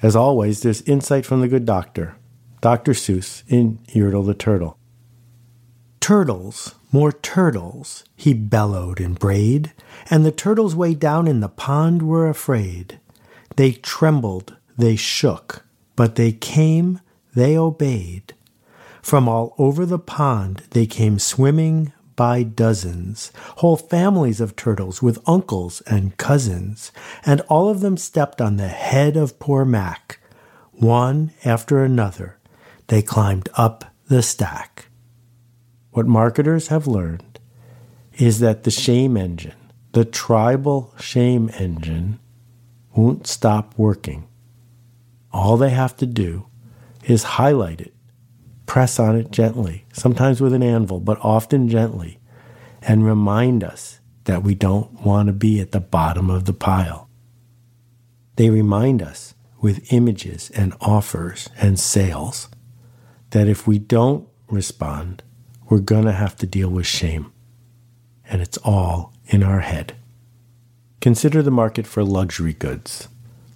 [0.02, 2.16] As always, there's insight from the good doctor,
[2.62, 2.94] Dr.
[2.94, 4.78] Seuss in Yertle the Turtle.
[6.00, 9.72] Turtles, more turtles, he bellowed and brayed,
[10.10, 13.00] and the turtles way down in the pond were afraid.
[13.56, 17.00] They trembled, they shook, but they came
[17.36, 18.34] they obeyed.
[19.02, 25.22] From all over the pond they came swimming, by dozens, whole families of turtles with
[25.28, 26.92] uncles and cousins,
[27.26, 30.20] and all of them stepped on the head of poor Mack.
[30.72, 32.38] One after another,
[32.88, 34.88] they climbed up the stack.
[35.92, 37.40] What marketers have learned
[38.18, 39.56] is that the shame engine,
[39.94, 42.20] the tribal shame engine,
[42.96, 44.28] won't stop working.
[45.32, 46.48] All they have to do
[47.04, 47.94] is highlight it,
[48.66, 52.20] press on it gently, sometimes with an anvil, but often gently,
[52.82, 57.10] and remind us that we don't want to be at the bottom of the pile.
[58.36, 62.50] They remind us with images and offers and sales
[63.32, 65.24] that if we don't respond,
[65.70, 67.32] we're going to have to deal with shame.
[68.26, 69.96] And it's all in our head.
[71.02, 73.08] Consider the market for luxury goods.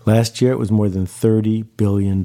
[0.05, 2.21] Last year it was more than $30 billion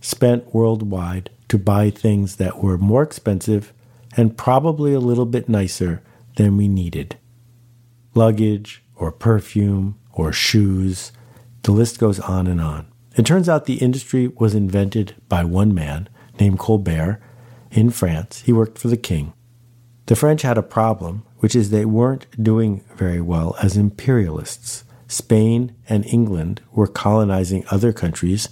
[0.00, 3.72] spent worldwide to buy things that were more expensive
[4.16, 6.02] and probably a little bit nicer
[6.36, 7.16] than we needed.
[8.14, 11.12] Luggage, or perfume, or shoes,
[11.62, 12.86] the list goes on and on.
[13.16, 17.20] It turns out the industry was invented by one man named Colbert
[17.70, 18.42] in France.
[18.42, 19.32] He worked for the king.
[20.06, 24.84] The French had a problem, which is they weren't doing very well as imperialists.
[25.06, 28.48] Spain and England were colonizing other countries,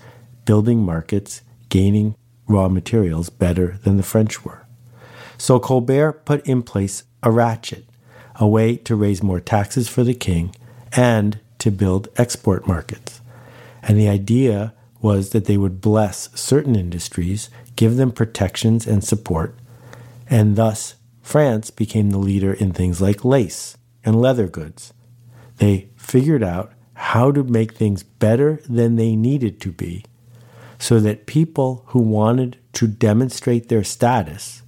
[0.48, 2.14] building markets, gaining
[2.46, 4.66] raw materials better than the French were.
[5.36, 7.84] So Colbert put in place a ratchet,
[8.36, 10.56] a way to raise more taxes for the king
[10.92, 13.20] and to build export markets.
[13.82, 14.72] And the idea
[15.02, 19.54] was that they would bless certain industries, give them protections and support,
[20.30, 24.94] and thus France became the leader in things like lace and leather goods.
[25.58, 30.06] They figured out how to make things better than they needed to be
[30.78, 34.62] so that people who wanted to demonstrate their status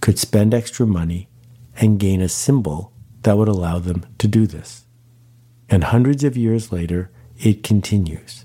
[0.00, 1.28] could spend extra money
[1.76, 2.92] and gain a symbol
[3.22, 4.84] that would allow them to do this.
[5.68, 8.44] And hundreds of years later, it continues.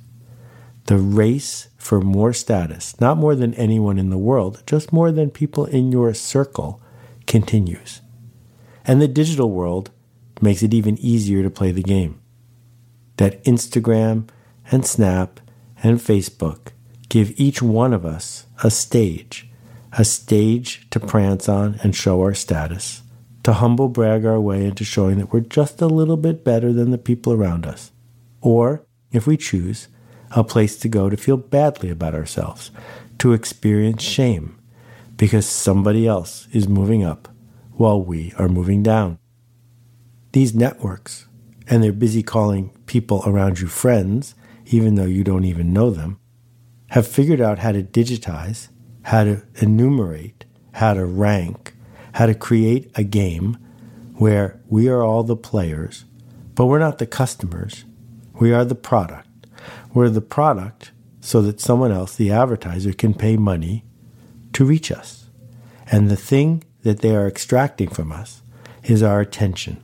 [0.85, 5.29] The race for more status, not more than anyone in the world, just more than
[5.31, 6.81] people in your circle,
[7.25, 8.01] continues.
[8.85, 9.91] And the digital world
[10.41, 12.21] makes it even easier to play the game.
[13.17, 14.29] That Instagram
[14.71, 15.39] and Snap
[15.81, 16.71] and Facebook
[17.09, 19.49] give each one of us a stage,
[19.97, 23.03] a stage to prance on and show our status,
[23.43, 26.91] to humble brag our way into showing that we're just a little bit better than
[26.91, 27.91] the people around us.
[28.41, 29.87] Or, if we choose,
[30.31, 32.71] a place to go to feel badly about ourselves,
[33.19, 34.59] to experience shame,
[35.15, 37.29] because somebody else is moving up
[37.73, 39.17] while we are moving down.
[40.31, 41.27] These networks,
[41.67, 44.35] and they're busy calling people around you friends,
[44.65, 46.19] even though you don't even know them,
[46.89, 48.69] have figured out how to digitize,
[49.03, 51.75] how to enumerate, how to rank,
[52.13, 53.57] how to create a game
[54.15, 56.05] where we are all the players,
[56.53, 57.85] but we're not the customers.
[58.39, 59.27] We are the product.
[59.93, 63.83] We're the product so that someone else, the advertiser, can pay money
[64.53, 65.29] to reach us.
[65.91, 68.41] And the thing that they are extracting from us
[68.83, 69.83] is our attention.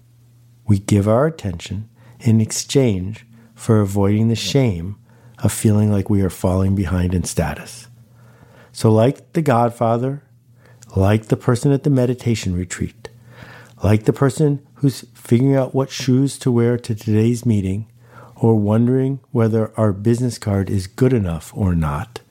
[0.65, 1.89] We give our attention
[2.19, 3.25] in exchange
[3.55, 4.97] for avoiding the shame
[5.41, 7.87] of feeling like we are falling behind in status.
[8.71, 10.23] So, like the Godfather,
[10.95, 13.09] like the person at the meditation retreat,
[13.83, 17.87] like the person who's figuring out what shoes to wear to today's meeting,
[18.35, 22.21] or wondering whether our business card is good enough or not,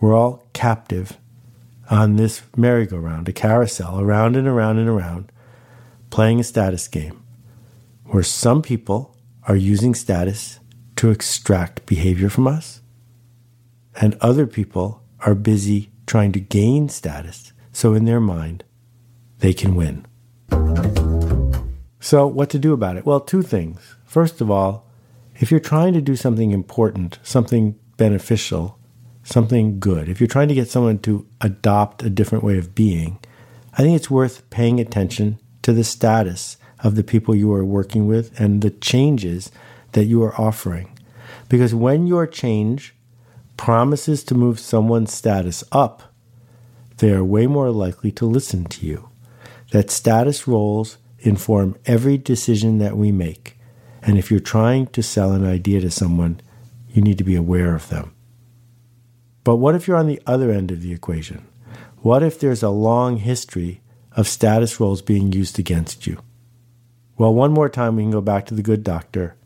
[0.00, 1.18] we're all captive
[1.90, 5.30] on this merry-go-round, a carousel, around and around and around,
[6.10, 7.22] playing a status game,
[8.06, 10.58] where some people are using status
[11.04, 12.80] to extract behavior from us,
[14.00, 18.64] and other people are busy trying to gain status so in their mind
[19.40, 20.06] they can win.
[22.00, 23.04] So, what to do about it?
[23.04, 23.96] Well, two things.
[24.06, 24.88] First of all,
[25.34, 28.78] if you're trying to do something important, something beneficial,
[29.24, 33.18] something good, if you're trying to get someone to adopt a different way of being,
[33.74, 38.06] I think it's worth paying attention to the status of the people you are working
[38.06, 39.52] with and the changes
[39.92, 40.93] that you are offering.
[41.54, 42.96] Because when your change
[43.56, 46.12] promises to move someone's status up,
[46.96, 49.08] they are way more likely to listen to you.
[49.70, 53.56] That status roles inform every decision that we make.
[54.02, 56.40] And if you're trying to sell an idea to someone,
[56.88, 58.16] you need to be aware of them.
[59.44, 61.46] But what if you're on the other end of the equation?
[61.98, 63.80] What if there's a long history
[64.16, 66.20] of status roles being used against you?
[67.16, 69.36] Well, one more time, we can go back to the good doctor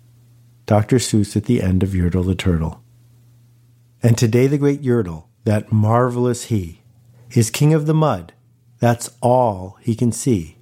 [0.69, 0.97] Dr.
[0.97, 2.83] Seuss at the end of Yertle the Turtle.
[4.03, 6.83] And today the great Yertle, that marvelous he,
[7.31, 8.35] is king of the mud.
[8.79, 10.59] That's all he can see.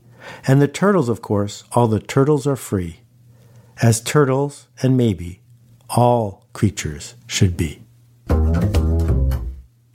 [0.46, 3.00] And the turtles, of course, all the turtles are free,
[3.82, 5.40] as turtles and maybe
[5.88, 7.82] all creatures should be.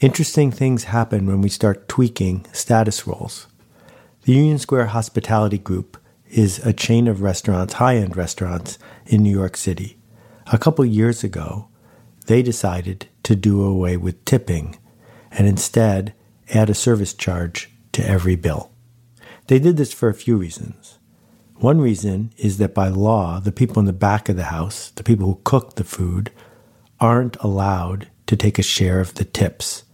[0.02, 3.48] Interesting things happen when we start tweaking status roles.
[4.24, 5.98] The Union Square Hospitality Group
[6.30, 9.98] is a chain of restaurants, high end restaurants in New York City.
[10.54, 11.70] A couple years ago,
[12.26, 14.78] they decided to do away with tipping
[15.32, 16.14] and instead
[16.54, 18.70] add a service charge to every bill.
[19.48, 21.00] They did this for a few reasons.
[21.56, 25.06] One reason is that by law, the people in the back of the house, the
[25.06, 26.32] people who cook the food,
[27.00, 29.86] aren't allowed to take a share of the tips.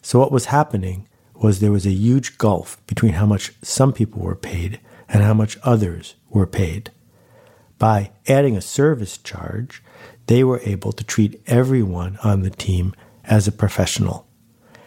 [0.00, 4.22] So what was happening was there was a huge gulf between how much some people
[4.22, 4.80] were paid
[5.10, 6.90] and how much others were paid.
[7.78, 9.82] By adding a service charge,
[10.30, 14.28] they were able to treat everyone on the team as a professional.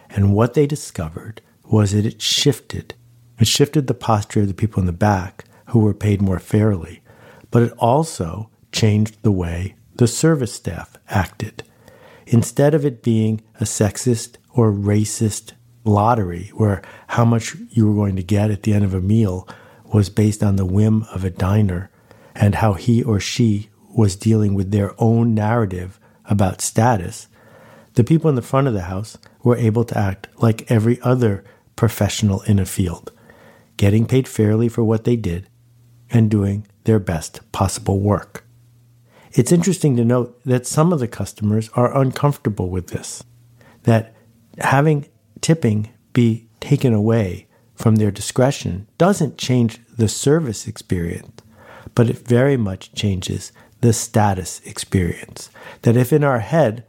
[0.08, 2.94] And what they discovered was that it shifted.
[3.38, 7.02] It shifted the posture of the people in the back who were paid more fairly,
[7.50, 11.62] but it also changed the way the service staff acted.
[12.26, 15.52] Instead of it being a sexist or racist
[15.84, 19.46] lottery where how much you were going to get at the end of a meal
[19.92, 21.90] was based on the whim of a diner
[22.34, 27.28] and how he or she was dealing with their own narrative about status,
[27.94, 31.44] the people in the front of the house were able to act like every other
[31.76, 33.12] professional in a field,
[33.76, 35.48] getting paid fairly for what they did
[36.10, 38.44] and doing their best possible work.
[39.32, 43.24] It's interesting to note that some of the customers are uncomfortable with this,
[43.82, 44.14] that
[44.58, 45.06] having
[45.40, 51.42] tipping be taken away from their discretion doesn't change the service experience,
[51.94, 53.52] but it very much changes
[53.84, 55.50] the status experience.
[55.82, 56.86] That if in our head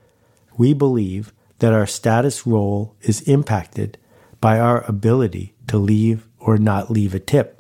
[0.57, 3.97] we believe that our status role is impacted
[4.39, 7.59] by our ability to leave or not leave a tip,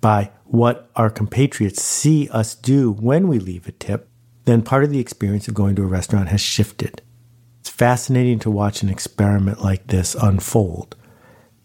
[0.00, 4.08] by what our compatriots see us do when we leave a tip,
[4.46, 7.02] then part of the experience of going to a restaurant has shifted.
[7.60, 10.96] It's fascinating to watch an experiment like this unfold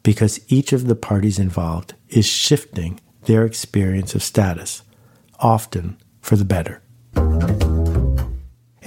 [0.04, 4.84] because each of the parties involved is shifting their experience of status,
[5.40, 6.82] often for the better.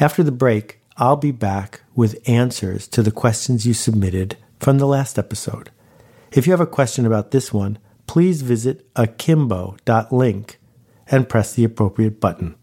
[0.00, 4.86] After the break, I'll be back with answers to the questions you submitted from the
[4.86, 5.70] last episode.
[6.32, 7.78] If you have a question about this one,
[8.08, 10.58] please visit akimbo.link
[11.06, 12.56] and press the appropriate button.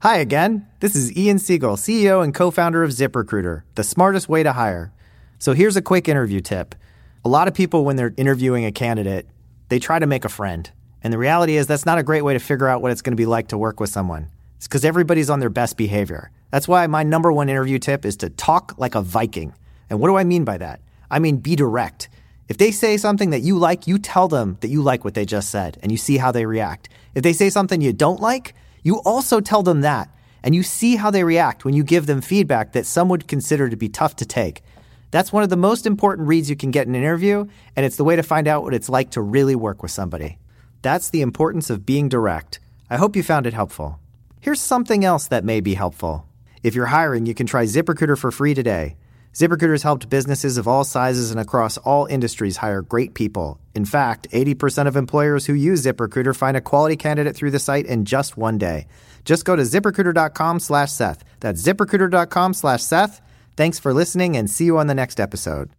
[0.00, 0.66] Hi again.
[0.80, 4.92] This is Ian Siegel, CEO and co founder of ZipRecruiter, the smartest way to hire.
[5.38, 6.74] So here's a quick interview tip.
[7.22, 9.28] A lot of people, when they're interviewing a candidate,
[9.68, 10.70] they try to make a friend.
[11.02, 13.12] And the reality is, that's not a great way to figure out what it's going
[13.12, 14.28] to be like to work with someone.
[14.56, 16.30] It's because everybody's on their best behavior.
[16.50, 19.54] That's why my number one interview tip is to talk like a Viking.
[19.88, 20.80] And what do I mean by that?
[21.10, 22.08] I mean, be direct.
[22.48, 25.24] If they say something that you like, you tell them that you like what they
[25.24, 26.88] just said and you see how they react.
[27.14, 30.08] If they say something you don't like, you also tell them that
[30.42, 33.68] and you see how they react when you give them feedback that some would consider
[33.68, 34.62] to be tough to take.
[35.10, 37.46] That's one of the most important reads you can get in an interview,
[37.76, 40.38] and it's the way to find out what it's like to really work with somebody.
[40.82, 42.60] That's the importance of being direct.
[42.88, 43.98] I hope you found it helpful.
[44.40, 46.26] Here's something else that may be helpful.
[46.62, 48.96] If you're hiring, you can try ZipRecruiter for free today.
[49.34, 53.60] ZipRecruiter has helped businesses of all sizes and across all industries hire great people.
[53.74, 57.86] In fact, 80% of employers who use ZipRecruiter find a quality candidate through the site
[57.86, 58.86] in just one day.
[59.24, 61.22] Just go to ziprecruiter.com slash Seth.
[61.40, 63.20] That's ziprecruiter.com slash Seth.
[63.56, 65.77] Thanks for listening and see you on the next episode.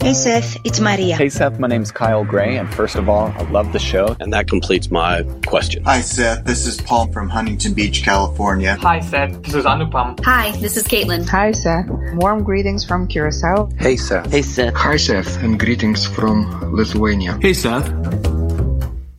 [0.00, 1.14] Hey Seth, it's Maria.
[1.14, 4.16] Hey Seth, my name's Kyle Gray, and first of all, I love the show.
[4.18, 5.84] And that completes my question.
[5.84, 8.76] Hi Seth, this is Paul from Huntington Beach, California.
[8.80, 10.24] Hi Seth, this is Anupam.
[10.24, 11.28] Hi, this is Caitlin.
[11.28, 13.68] Hi Seth, warm greetings from Curacao.
[13.78, 14.30] Hey Seth.
[14.30, 14.72] Hey Seth.
[14.72, 17.38] Hi Seth, and greetings from Lithuania.
[17.42, 17.92] Hey Seth.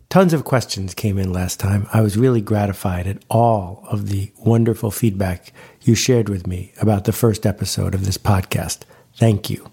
[0.10, 1.86] Tons of questions came in last time.
[1.94, 7.04] I was really gratified at all of the wonderful feedback you shared with me about
[7.04, 8.80] the first episode of this podcast.
[9.14, 9.70] Thank you.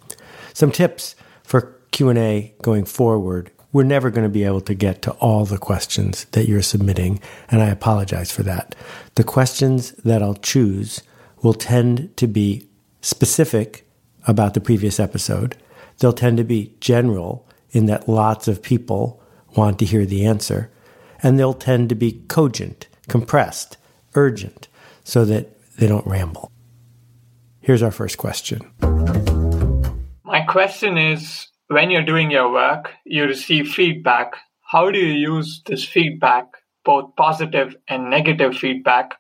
[0.57, 3.51] Some tips for Q&A going forward.
[3.73, 7.21] We're never going to be able to get to all the questions that you're submitting,
[7.51, 8.75] and I apologize for that.
[9.17, 11.03] The questions that I'll choose
[11.43, 12.71] will tend to be
[13.03, 13.87] specific
[14.27, 15.59] about the previous episode.
[15.99, 19.23] They'll tend to be general in that lots of people
[19.57, 20.71] want to hear the answer,
[21.23, 23.77] and they'll tend to be cogent, compressed,
[24.15, 24.69] urgent,
[25.05, 26.51] so that they don't ramble.
[27.61, 29.46] Here's our first question.
[30.27, 34.35] My question is when you're doing your work, you receive feedback.
[34.61, 36.47] How do you use this feedback,
[36.85, 39.15] both positive and negative feedback,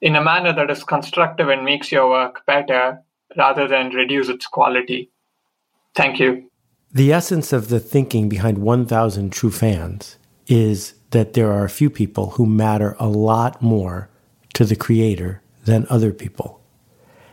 [0.00, 3.00] in a manner that is constructive and makes your work better
[3.36, 5.12] rather than reduce its quality?
[5.94, 6.50] Thank you.
[6.90, 11.88] The essence of the thinking behind 1,000 True Fans is that there are a few
[11.88, 14.10] people who matter a lot more
[14.54, 16.60] to the creator than other people.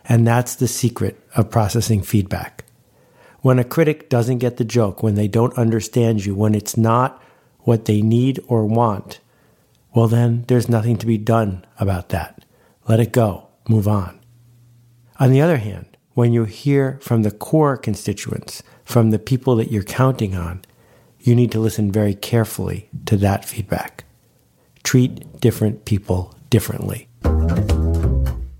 [0.07, 2.64] And that's the secret of processing feedback.
[3.45, 7.21] When a critic doesn't get the joke, when they don't understand you, when it's not
[7.59, 9.19] what they need or want,
[9.93, 12.43] well, then there's nothing to be done about that.
[12.87, 13.49] Let it go.
[13.69, 14.19] Move on.
[15.19, 19.71] On the other hand, when you hear from the core constituents, from the people that
[19.71, 20.65] you're counting on,
[21.19, 24.05] you need to listen very carefully to that feedback.
[24.81, 27.09] Treat different people differently.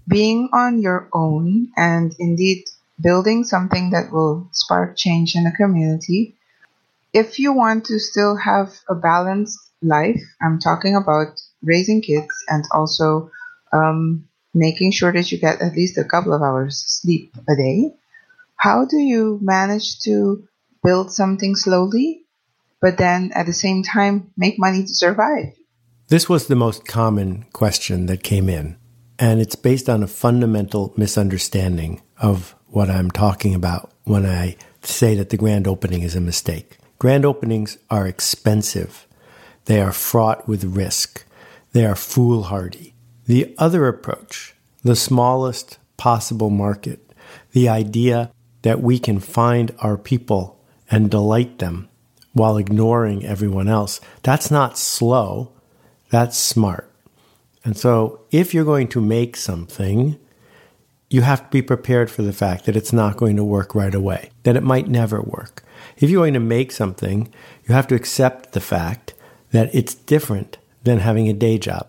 [0.07, 2.65] Being on your own and indeed
[2.99, 6.35] building something that will spark change in a community.
[7.13, 12.63] If you want to still have a balanced life, I'm talking about raising kids and
[12.71, 13.31] also
[13.71, 17.93] um, making sure that you get at least a couple of hours sleep a day.
[18.55, 20.47] How do you manage to
[20.83, 22.23] build something slowly,
[22.81, 25.53] but then at the same time make money to survive?
[26.07, 28.77] This was the most common question that came in,
[29.17, 35.15] and it's based on a fundamental misunderstanding of what I'm talking about when I say
[35.15, 36.78] that the grand opening is a mistake.
[36.99, 39.07] Grand openings are expensive.
[39.63, 41.23] They are fraught with risk.
[41.71, 42.93] They are foolhardy.
[43.28, 47.13] The other approach, the smallest possible market,
[47.53, 48.30] the idea
[48.63, 50.61] that we can find our people
[50.91, 51.88] and delight them
[52.34, 55.53] while ignoring everyone else, that's not slow,
[56.09, 56.91] that's smart.
[57.63, 60.19] And so if you're going to make something,
[61.10, 63.93] you have to be prepared for the fact that it's not going to work right
[63.93, 65.64] away, that it might never work.
[65.97, 67.32] If you're going to make something,
[67.68, 69.14] you have to accept the fact
[69.51, 71.88] that it's different than having a day job.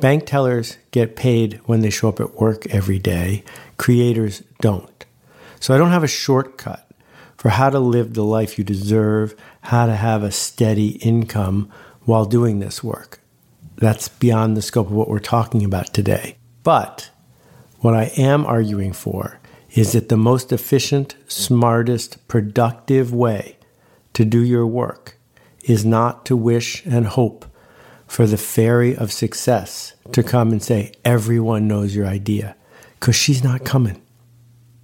[0.00, 3.44] Bank tellers get paid when they show up at work every day.
[3.76, 5.04] Creators don't.
[5.60, 6.90] So I don't have a shortcut
[7.36, 11.70] for how to live the life you deserve, how to have a steady income
[12.04, 13.20] while doing this work.
[13.76, 16.36] That's beyond the scope of what we're talking about today.
[16.62, 17.10] But
[17.80, 19.40] what I am arguing for
[19.72, 23.56] is that the most efficient, smartest, productive way
[24.12, 25.16] to do your work
[25.62, 27.46] is not to wish and hope
[28.06, 32.56] for the fairy of success to come and say, everyone knows your idea,
[32.98, 34.02] because she's not coming.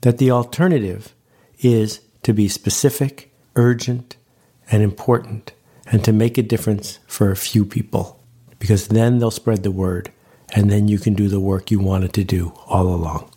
[0.02, 1.14] That the alternative
[1.58, 4.16] is to be specific, urgent,
[4.70, 5.52] and important,
[5.86, 8.22] and to make a difference for a few people,
[8.58, 10.12] because then they'll spread the word,
[10.54, 13.30] and then you can do the work you wanted to do all along.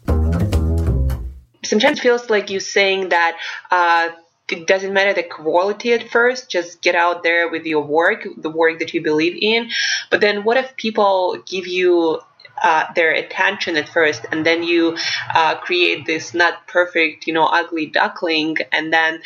[1.63, 3.37] Sometimes it feels like you're saying that
[3.69, 4.09] uh,
[4.51, 8.49] it doesn't matter the quality at first just get out there with your work the
[8.49, 9.69] work that you believe in
[10.09, 12.19] but then what if people give you
[12.63, 14.97] uh, their attention at first and then you
[15.33, 19.21] uh, create this not perfect you know ugly duckling and then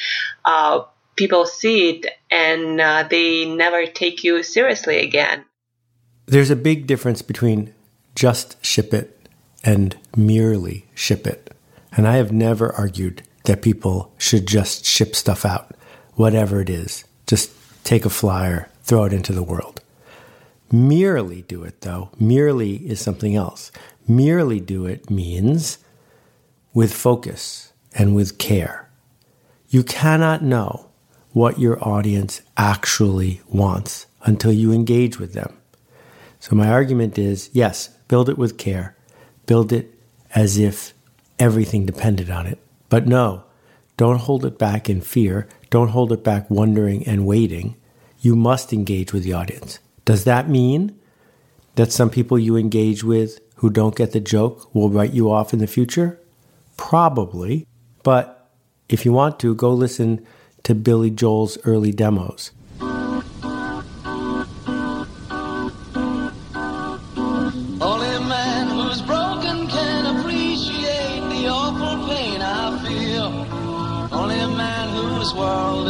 [0.45, 0.81] uh,
[1.15, 5.45] people see it and uh, they never take you seriously again
[6.25, 7.73] there's a big difference between
[8.15, 9.27] just ship it
[9.63, 11.53] and merely ship it
[11.91, 15.75] and i have never argued that people should just ship stuff out,
[16.13, 17.03] whatever it is.
[17.27, 17.51] Just
[17.83, 19.81] take a flyer, throw it into the world.
[20.71, 22.09] Merely do it, though.
[22.19, 23.71] Merely is something else.
[24.07, 25.77] Merely do it means
[26.73, 28.89] with focus and with care.
[29.69, 30.89] You cannot know
[31.31, 35.57] what your audience actually wants until you engage with them.
[36.43, 38.97] So, my argument is yes, build it with care,
[39.45, 39.97] build it
[40.35, 40.93] as if
[41.39, 42.59] everything depended on it.
[42.89, 43.45] But no,
[43.95, 45.47] don't hold it back in fear.
[45.69, 47.77] Don't hold it back wondering and waiting.
[48.19, 49.79] You must engage with the audience.
[50.03, 50.99] Does that mean
[51.75, 55.53] that some people you engage with who don't get the joke will write you off
[55.53, 56.19] in the future?
[56.75, 57.67] Probably.
[58.03, 58.51] But
[58.89, 60.27] if you want to, go listen
[60.63, 62.51] to Billy Joel's early demos.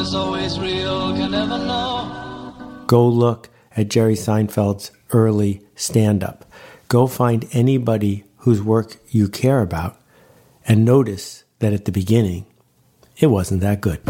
[0.03, 2.83] Is always real can never know.
[2.87, 6.43] Go look at Jerry Seinfeld's early stand up.
[6.89, 9.97] Go find anybody whose work you care about
[10.67, 12.45] and notice that at the beginning,
[13.17, 14.01] it wasn't that good.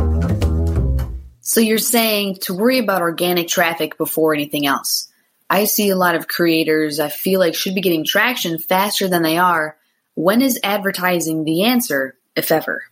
[1.42, 5.12] So you're saying to worry about organic traffic before anything else.
[5.48, 9.22] I see a lot of creators I feel like should be getting traction faster than
[9.22, 9.78] they are.
[10.16, 12.84] When is advertising the answer, if ever?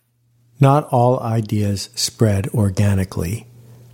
[0.62, 3.48] Not all ideas spread organically,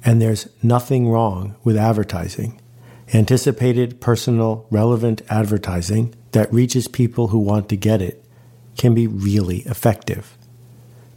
[0.05, 2.61] and there's nothing wrong with advertising.
[3.15, 8.23] Anticipated, personal, relevant advertising that reaches people who want to get it
[8.77, 10.37] can be really effective.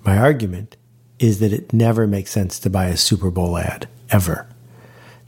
[0.06, 0.78] My argument
[1.20, 4.48] is that it never makes sense to buy a Super Bowl ad, ever.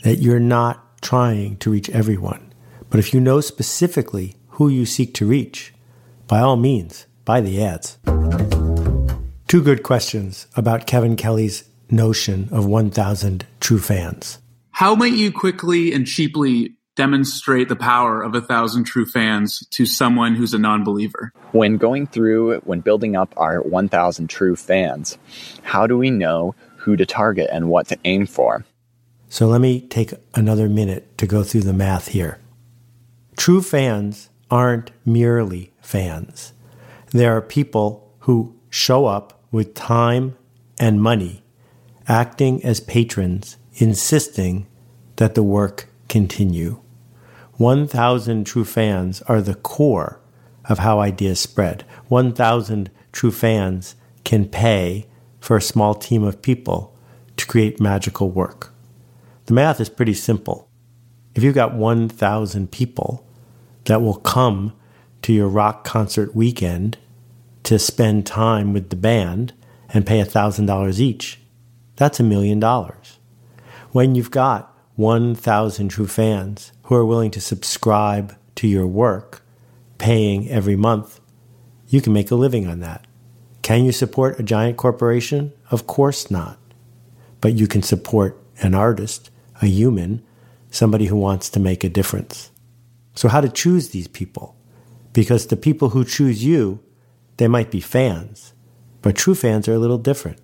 [0.05, 2.53] That you're not trying to reach everyone.
[2.89, 5.73] But if you know specifically who you seek to reach,
[6.29, 7.97] by all means, buy the ads.
[9.53, 14.39] Two good questions about Kevin Kelly's notion of 1,000 true fans.
[14.71, 19.85] How might you quickly and cheaply demonstrate the power of a thousand true fans to
[19.85, 21.31] someone who's a non-believer?
[21.51, 25.19] When going through, when building up our 1,000 true fans,
[25.61, 28.65] how do we know who to target and what to aim for?
[29.29, 32.39] So let me take another minute to go through the math here.
[33.37, 36.53] True fans aren't merely fans.
[37.11, 40.35] There are people who show up with time
[40.79, 41.43] and money,
[42.07, 44.65] acting as patrons, insisting
[45.17, 46.81] that the work continue.
[47.57, 50.19] 1,000 true fans are the core
[50.65, 51.85] of how ideas spread.
[52.07, 55.05] 1,000 true fans can pay
[55.39, 56.97] for a small team of people
[57.37, 58.73] to create magical work.
[59.45, 60.67] The math is pretty simple.
[61.35, 63.23] If you've got 1,000 people
[63.85, 64.73] that will come
[65.21, 66.97] to your rock concert weekend
[67.63, 69.53] to spend time with the band
[69.89, 71.39] and pay $1,000 each,
[71.95, 73.19] that's a million dollars.
[73.91, 79.43] When you've got 1,000 true fans who are willing to subscribe to your work,
[79.97, 81.19] paying every month,
[81.87, 83.05] you can make a living on that.
[83.61, 85.53] Can you support a giant corporation?
[85.71, 86.59] Of course not.
[87.39, 89.29] But you can support an artist,
[89.61, 90.23] a human,
[90.69, 92.51] somebody who wants to make a difference.
[93.15, 94.55] So, how to choose these people?
[95.13, 96.79] Because the people who choose you,
[97.37, 98.53] they might be fans,
[99.01, 100.39] but true fans are a little different.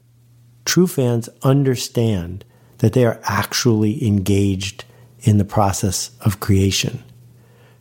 [0.66, 2.46] True fans understand
[2.80, 4.86] that they are actually engaged
[5.22, 7.04] in the process of creation.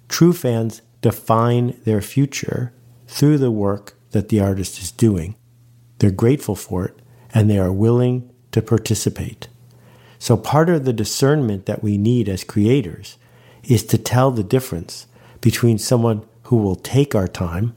[0.09, 2.73] True fans define their future
[3.07, 5.35] through the work that the artist is doing.
[5.99, 6.99] They're grateful for it
[7.33, 9.49] and they are willing to participate.
[10.19, 13.19] So, part of the discernment that we need as creators
[13.63, 15.07] is to tell the difference
[15.41, 17.77] between someone who will take our time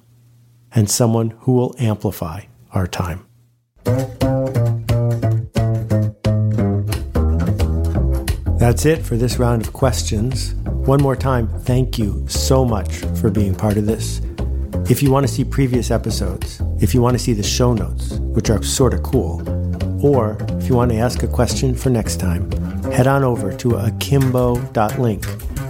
[0.74, 2.42] and someone who will amplify
[2.72, 3.26] our time.
[8.58, 10.54] That's it for this round of questions.
[10.86, 14.22] One more time, thank you so much for being part of this.
[14.90, 18.14] If you want to see previous episodes, if you want to see the show notes,
[18.20, 19.42] which are sort of cool,
[20.06, 22.52] or if you want to ask a question for next time,
[22.92, 25.26] head on over to akimbo.link.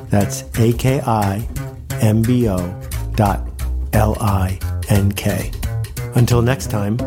[0.09, 1.47] That's A K I
[2.01, 2.57] M B O
[3.15, 3.47] dot
[3.93, 4.59] L I
[4.91, 5.51] N K.
[6.15, 6.97] Until next time,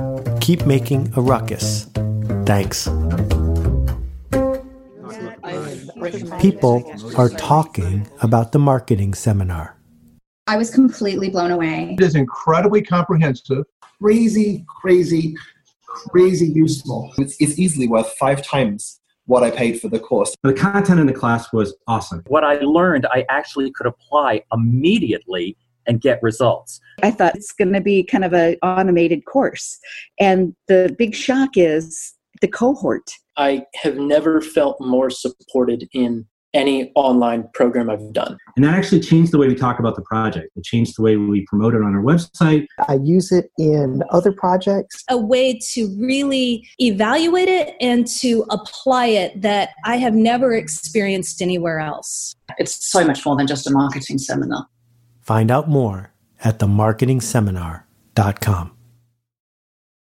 [0.41, 1.85] keep making a ruckus.
[2.47, 2.89] Thanks.
[6.41, 9.77] People are talking about the marketing seminar.
[10.47, 11.95] I was completely blown away.
[11.99, 13.65] It is incredibly comprehensive.
[14.01, 15.37] Crazy, crazy,
[15.87, 17.13] crazy useful.
[17.19, 20.35] It's, it's easily worth five times what I paid for the course.
[20.43, 22.23] The content in the class was awesome.
[22.29, 25.57] What I learned, I actually could apply immediately
[25.87, 26.81] and get results.
[27.03, 29.79] I thought it's going to be kind of an automated course.
[30.21, 33.11] And the big shock is the cohort.
[33.37, 38.39] I have never felt more supported in any online program I've done.
[38.57, 40.51] And that actually changed the way we talk about the project.
[40.57, 42.67] It changed the way we promote it on our website.
[42.89, 45.03] I use it in other projects.
[45.11, 51.43] A way to really evaluate it and to apply it that I have never experienced
[51.43, 52.37] anywhere else.
[52.59, 54.67] It's so much more than just a marketing seminar.
[55.27, 58.74] Find out more at themarketingseminar.com.